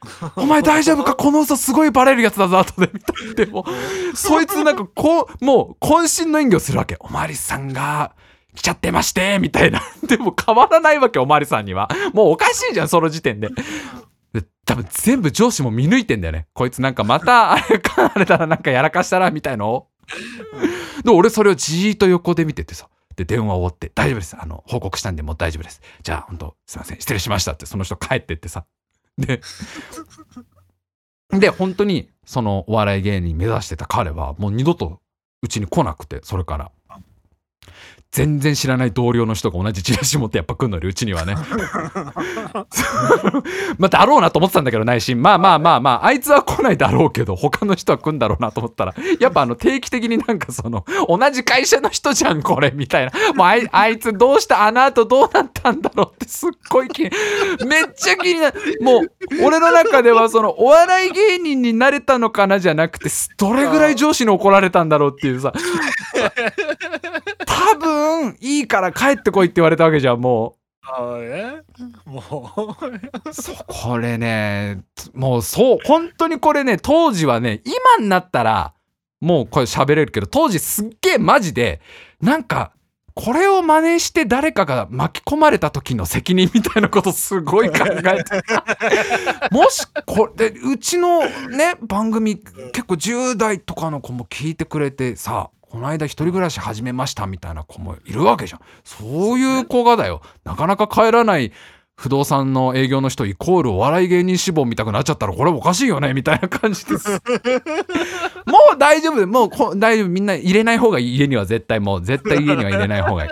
[0.36, 1.14] お前大丈夫か？
[1.16, 3.12] この嘘すごいバレるやつだぞ後で見た。
[3.12, 3.64] っても
[4.14, 6.96] そいつなんかこうもう渾身の演技をするわけ。
[7.00, 8.12] おまわりさんが
[8.54, 9.82] 来ちゃってましてみたいな。
[10.06, 11.88] でも変わらないわけおまわりさんには。
[12.12, 13.48] もうおかしいじゃんその時点で。
[14.32, 16.46] で多分全部上司も見抜いてんだよね。
[16.54, 19.88] こいつなんかまたあれかあれたらなんかやらかしたらみたいのを。
[21.04, 22.88] で俺それをじーっと横で見ててさ。
[23.16, 24.36] で電話終わって「大丈夫です。
[24.38, 25.80] あの報告したんでもう大丈夫です。
[26.04, 27.00] じゃあ本当すいません。
[27.00, 28.64] 失礼しました」ってその人帰ってってさ
[29.18, 29.40] で
[31.30, 35.00] で本当にそのお笑い芸人目指してた彼はもう二度と
[35.42, 36.72] うちに来なくてそれから。
[38.10, 41.34] 全然知らない同僚の人が同じチラシ持ってやっぱ来んのようちにはね。
[43.78, 45.20] まあだろうなと思ってたんだけど内心。
[45.20, 53.12] まあまあまあまああいつは来ないだろうけど他の人は来んだろうなと思ったらやっぱあの定期的になんかその同じ会社の人じゃんこれみたいな。
[53.34, 57.10] もうあいあいつどうしたあの後どうなったんだろうってすっごい気に
[57.66, 58.78] めっちゃ気になる。
[58.80, 59.12] もう
[59.44, 65.52] 俺の中ではそのお笑い芸人になれたのかなじゃなくてどれぐらい上司に怒られたんだろうっていうさ。
[67.72, 71.62] 多分いいから帰ってこいって言われたわけじゃんもああね
[72.06, 72.22] も
[73.24, 73.28] う。
[73.28, 74.82] う そうこれね
[75.14, 78.72] もうそう本当にこれね当時はね今になったら
[79.20, 81.80] もうこれ喋れるけど当時すっげえマジで
[82.20, 82.72] なんか
[83.14, 88.40] これを真似して誰かが巻き込まれた時の責任みたいなことすごい考えて
[89.50, 92.36] もしこれうちのね番組
[92.72, 101.52] 結構10代とかの子も聞いてくれてさこの間一人暮らし始めましたみたいな子もいるわけじゃんそういう子がだよなかなか帰らない
[101.96, 107.10] 不動産の営業の人イコールお笑い芸人志望みたくなっちゃったらこれおかしいよねみたいな感じです。
[108.46, 113.30] もう大丈夫もうこ大丈夫みんな入れない方がいい家には絶対もう絶対家には入れない方がいい。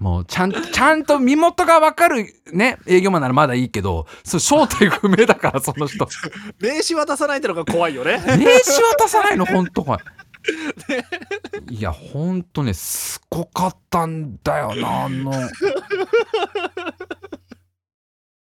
[0.00, 6.08] もうちゃんちゃんと身元が分かるね営業マンならまだいいけどそう正体不明だからその人
[6.60, 8.20] 名刺渡さないってのが怖いよね。
[8.26, 9.46] 名刺渡さないの？
[9.46, 10.00] 本当怖い。
[11.70, 15.32] いやほんとねすごかったんだよなあの。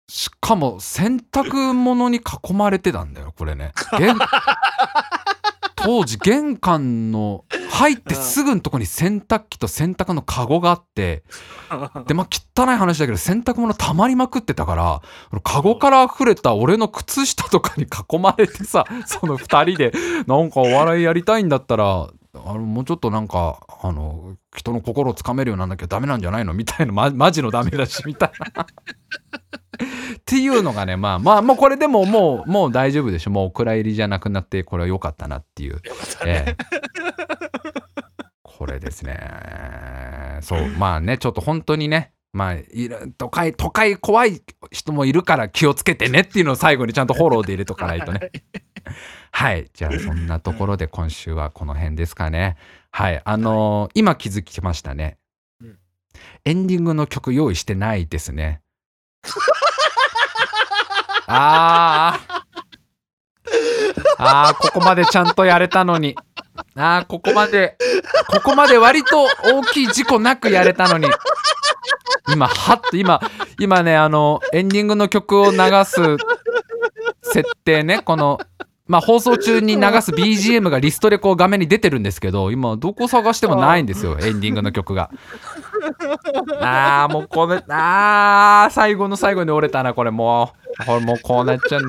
[0.09, 3.73] しかも洗濯物に囲まれてたんだよこれね。
[5.83, 11.23] 当時玄関の入ってすぐのとこに洗濯機と洗濯のカゴがあって
[12.07, 15.01] でまあ汚い話だけど洗濯物溜まりまくってたから
[15.43, 19.91] カゴから溢れた俺の靴下とかに囲まれてさ その2人で
[20.27, 26.53] なんかお笑いやりたいんだったらあのもうちょっとなんかあの人の心をつかめるようになんなきゃダメなんじゃないの？
[26.53, 28.65] みたいなまマジのダメだしみたいな。
[30.23, 33.31] っていうのがねまあまあもうこれでももうもう大丈夫でしょ。
[33.31, 35.81] もうお蔵入りじゃなくなってこれは良かったなっていう。
[36.25, 36.57] ええ。
[38.41, 39.19] これですね。
[40.41, 40.67] そう。
[40.77, 48.31] まあねちょっと本当にねまあいる都会都会怖い人もいるから気をつけてねっていうのを最後にちゃんとフォローで入れとかないとね。
[49.31, 49.67] はい。
[49.73, 52.55] じゃあそんなところで今週はこの辺ですかね。
[52.91, 53.21] はい。
[53.25, 55.17] あのー今気づきましたね。
[55.61, 55.77] うん。
[56.45, 58.61] エンディングの曲用意してないですね
[61.27, 62.19] あ
[64.17, 66.15] あーここまでちゃんとやれたのに。
[66.75, 67.77] ああここまで
[68.27, 71.07] ここまで割と大きい事故なくやれたのに。
[72.31, 73.19] 今はっと今
[73.59, 76.17] 今ねあのエンディングの曲を流す
[77.21, 78.39] 設定ねこの
[78.87, 85.09] まあ放送中に流す BGM がリストでこう画面に出てるんですけど今どこ探してもないんですよエンディングの曲が。
[86.61, 90.85] あーもうこれあー最後の最後に折れたなこれもう。
[90.85, 91.81] これもうこうなっちゃう。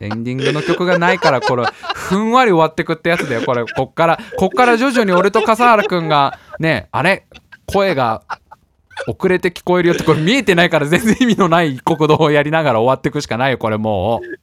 [0.00, 1.64] エンディングの曲がないからこれ
[1.94, 3.64] ふんわり終わってくってやつだよこれ。
[3.64, 7.26] こっからこっから徐々に俺と笠原くんがねあれ？
[7.66, 8.22] 声が
[9.06, 14.26] 遅れて聞こえるよってこれ見えてないから全然意味のない国道をやりながら終わってくしかないよこれもう。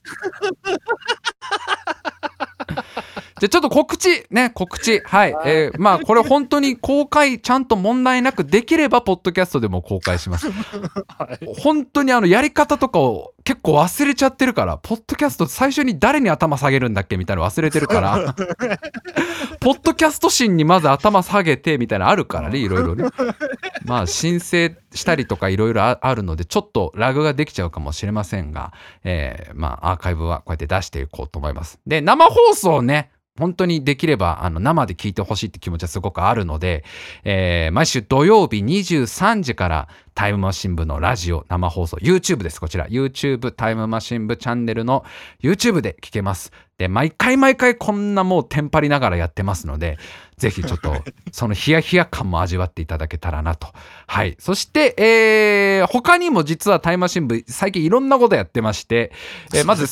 [3.41, 4.99] じゃあちょっと告知ね告知。
[4.99, 10.51] はい、えーまあこれ本当に公開ちゃんと問題なくできればポッドキャストでも公開します。
[11.17, 11.45] はい。
[11.57, 18.35] 本当にあのやり方とかを結構忘れちゃってるからポッドキャスト最初に誰に頭下げるんだっけみたいなの忘れてるから。
[19.59, 23.05] ポッドキャスト心にまず頭下げてみたいなのあるからねいろいろね。
[23.85, 28.73] まあ申請したりとかいろいろああるのでちょっとラグができちゃうかもしれませんが、
[29.03, 31.79] えーまあアーカイブはこうやって出していこうと思います。
[31.85, 33.11] で生放送ね
[33.41, 36.83] 本当にできればあの生で聞いてほしいって気持ちはすごくあるので、
[37.23, 42.87] えー毎週土曜日23時からタイムマシン部のラジオ生放送 YouTube ですこちら。
[42.87, 45.03] YouTube タイムマシン部チャンネルの
[45.41, 46.51] YouTube で聞けます。
[46.77, 49.97] で毎回毎回こんなもうテンパりながらやってますので
[50.37, 50.95] ぜひちょっと
[51.31, 53.67] そのヒヤヒヤ感も味わっていただけたらなと。
[54.05, 54.35] はい。
[54.37, 59.11] そして、えー他にも実はタイムマシン部最近いろんなことやってまして、
[59.55, 59.87] えーまず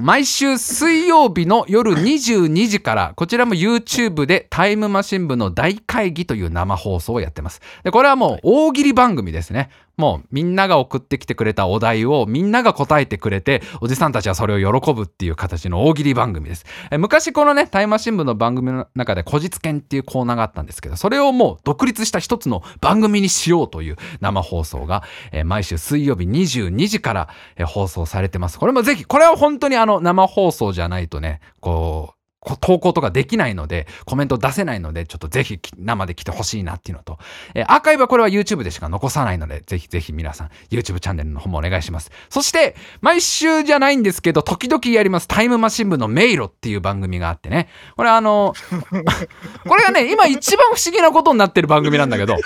[0.00, 7.60] 毎週水曜日の夜22時からこちらも YouTube でタイムマシン部の大会議という生放送をやってます。
[7.84, 9.70] でこれはもう大喜利番組ですね。
[10.00, 16.64] もうみんなが送ってきてくれたお題をみんなが答えてくれておじさんたちはそれを喜ぶっていう形の大喜利番組です。
[16.90, 28.58] え昔このねタイマシン部の番組の中で「こじつけん」っていうコーナーがあったんですけどそれをもう独立した一つの番組にしようという生放送が、え毎週水曜日22時から、え放送されてます。
[28.58, 32.19] これもぜひこれは本当にあの生放送じゃないとねこう
[32.60, 37.18] 投稿とかできないのでコメント出せないのでちょっとぜひき生で来てほしいなっていうのと、
[37.54, 42.10] えーアーカイブはこれは YouTube でしか残さないのでぜひぜひ皆さん YouTube チャンネルの方もお願いします。
[42.30, 45.28] そして毎週じゃないんですけど時々やります。
[45.28, 47.68] タイムマシン部の迷路っていう番組があってね。
[47.96, 48.54] これあの
[49.68, 52.36] これがね今一番不思議なことになってる番組なんだけど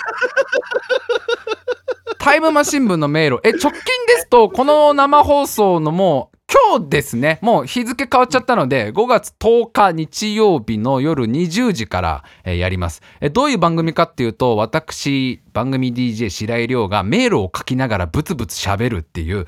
[2.25, 3.81] タイムマシン部の迷路え直近で
[4.17, 7.37] すとこの生放送のもう今日ですね。
[7.43, 13.03] もう日付変わっちゃったので5月10日日曜日の夜20時から、えーやります。
[13.21, 19.45] えどういう番組かっていうと私番組 DJ 白井亮が迷路を書きながらブツブツ喋るっていう。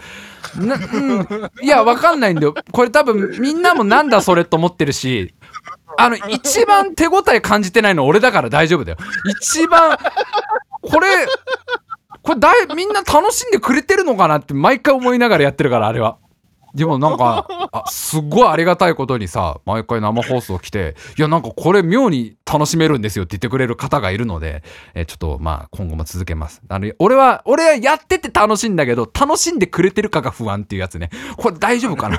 [0.55, 1.27] な、うん、
[1.63, 2.53] いやわかんないんだよ。
[2.71, 5.33] これ多分みんなもなんだそれと思ってるし
[5.97, 8.97] あの一番手応え感じてないの俺だから大丈夫だよ。
[9.41, 9.97] 一番
[10.81, 11.07] これ
[12.27, 16.17] これだいみんな楽しんでくれてるのかなって毎回思いながらやってるからあれは。
[16.75, 24.61] でもなんか あすっごいありがたいことにさ毎回生放送来ていやなんかこれ妙に楽しめるんですよって言ってくれる方がいるので、
[24.93, 26.61] えーちょっとまあ今後も続けます。
[26.67, 31.09] あの俺は俺はやってて楽しいんだけど楽しんでくれてるかが不安っていうやつね。
[31.37, 32.17] これ大丈夫かな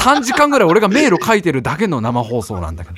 [0.00, 2.96] 3 時間ぐらい俺が迷路書いてるだけの生放送なんだけど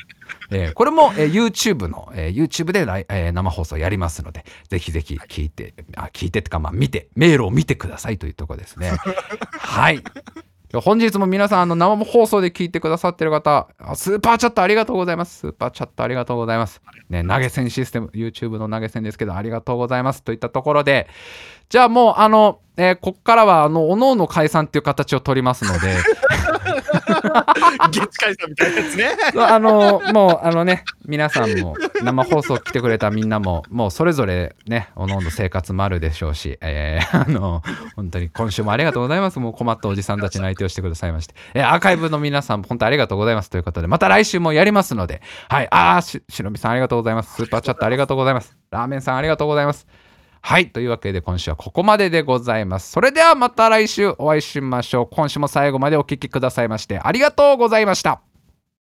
[0.53, 8.93] えー これも、えー YouTube の、えー YouTube でえー生放送やりますので、ぜひぜひ聞いて、あ聞いてってか、まあ見て、迷路を見てくださいというところですね。
[9.53, 10.03] はい。
[10.81, 15.41] 本日も皆さん、あの、生放送で聞いてくださってる方、あスーパーチャットありがとうございます。
[15.41, 16.81] スーパーチャットありがとうございます。
[17.11, 20.23] ね、投げ銭システム、YouTube の投げ銭ですけど、ありがとうございます。
[20.23, 21.09] といったところで、
[21.73, 25.97] じゃあもう、あの、えーこっからは、あの、おのおの解散っていう形を取りますので、
[27.91, 29.17] 月解散みたいなやつね。
[29.39, 37.63] あのもうあのね皆さんも生放送来てくれたみんなももうそれぞれねおのおの生活もあるでしょうし、えーあの
[37.97, 39.39] 本当に今週もありがとうございます。
[39.39, 43.49] もう困ったおじさんたちの相手をしてくださいまして、えーアーカイブの皆さんも本当ありがとうございます。
[43.49, 45.23] ということでまた来週もやりますので。
[45.49, 45.69] はい。
[45.71, 47.35] ああししのびさんありがとうございます。
[47.35, 48.57] スーパーチャットありがとうございます。
[48.71, 49.87] ラーメンさんありがとうございます
[50.45, 50.71] はい。
[50.71, 52.91] というわけで今週はここまででございます。
[52.91, 55.09] それではまた来週お会いしましょう。
[55.11, 58.32] 今週も最後までお聴きくださいましてありがとうございました。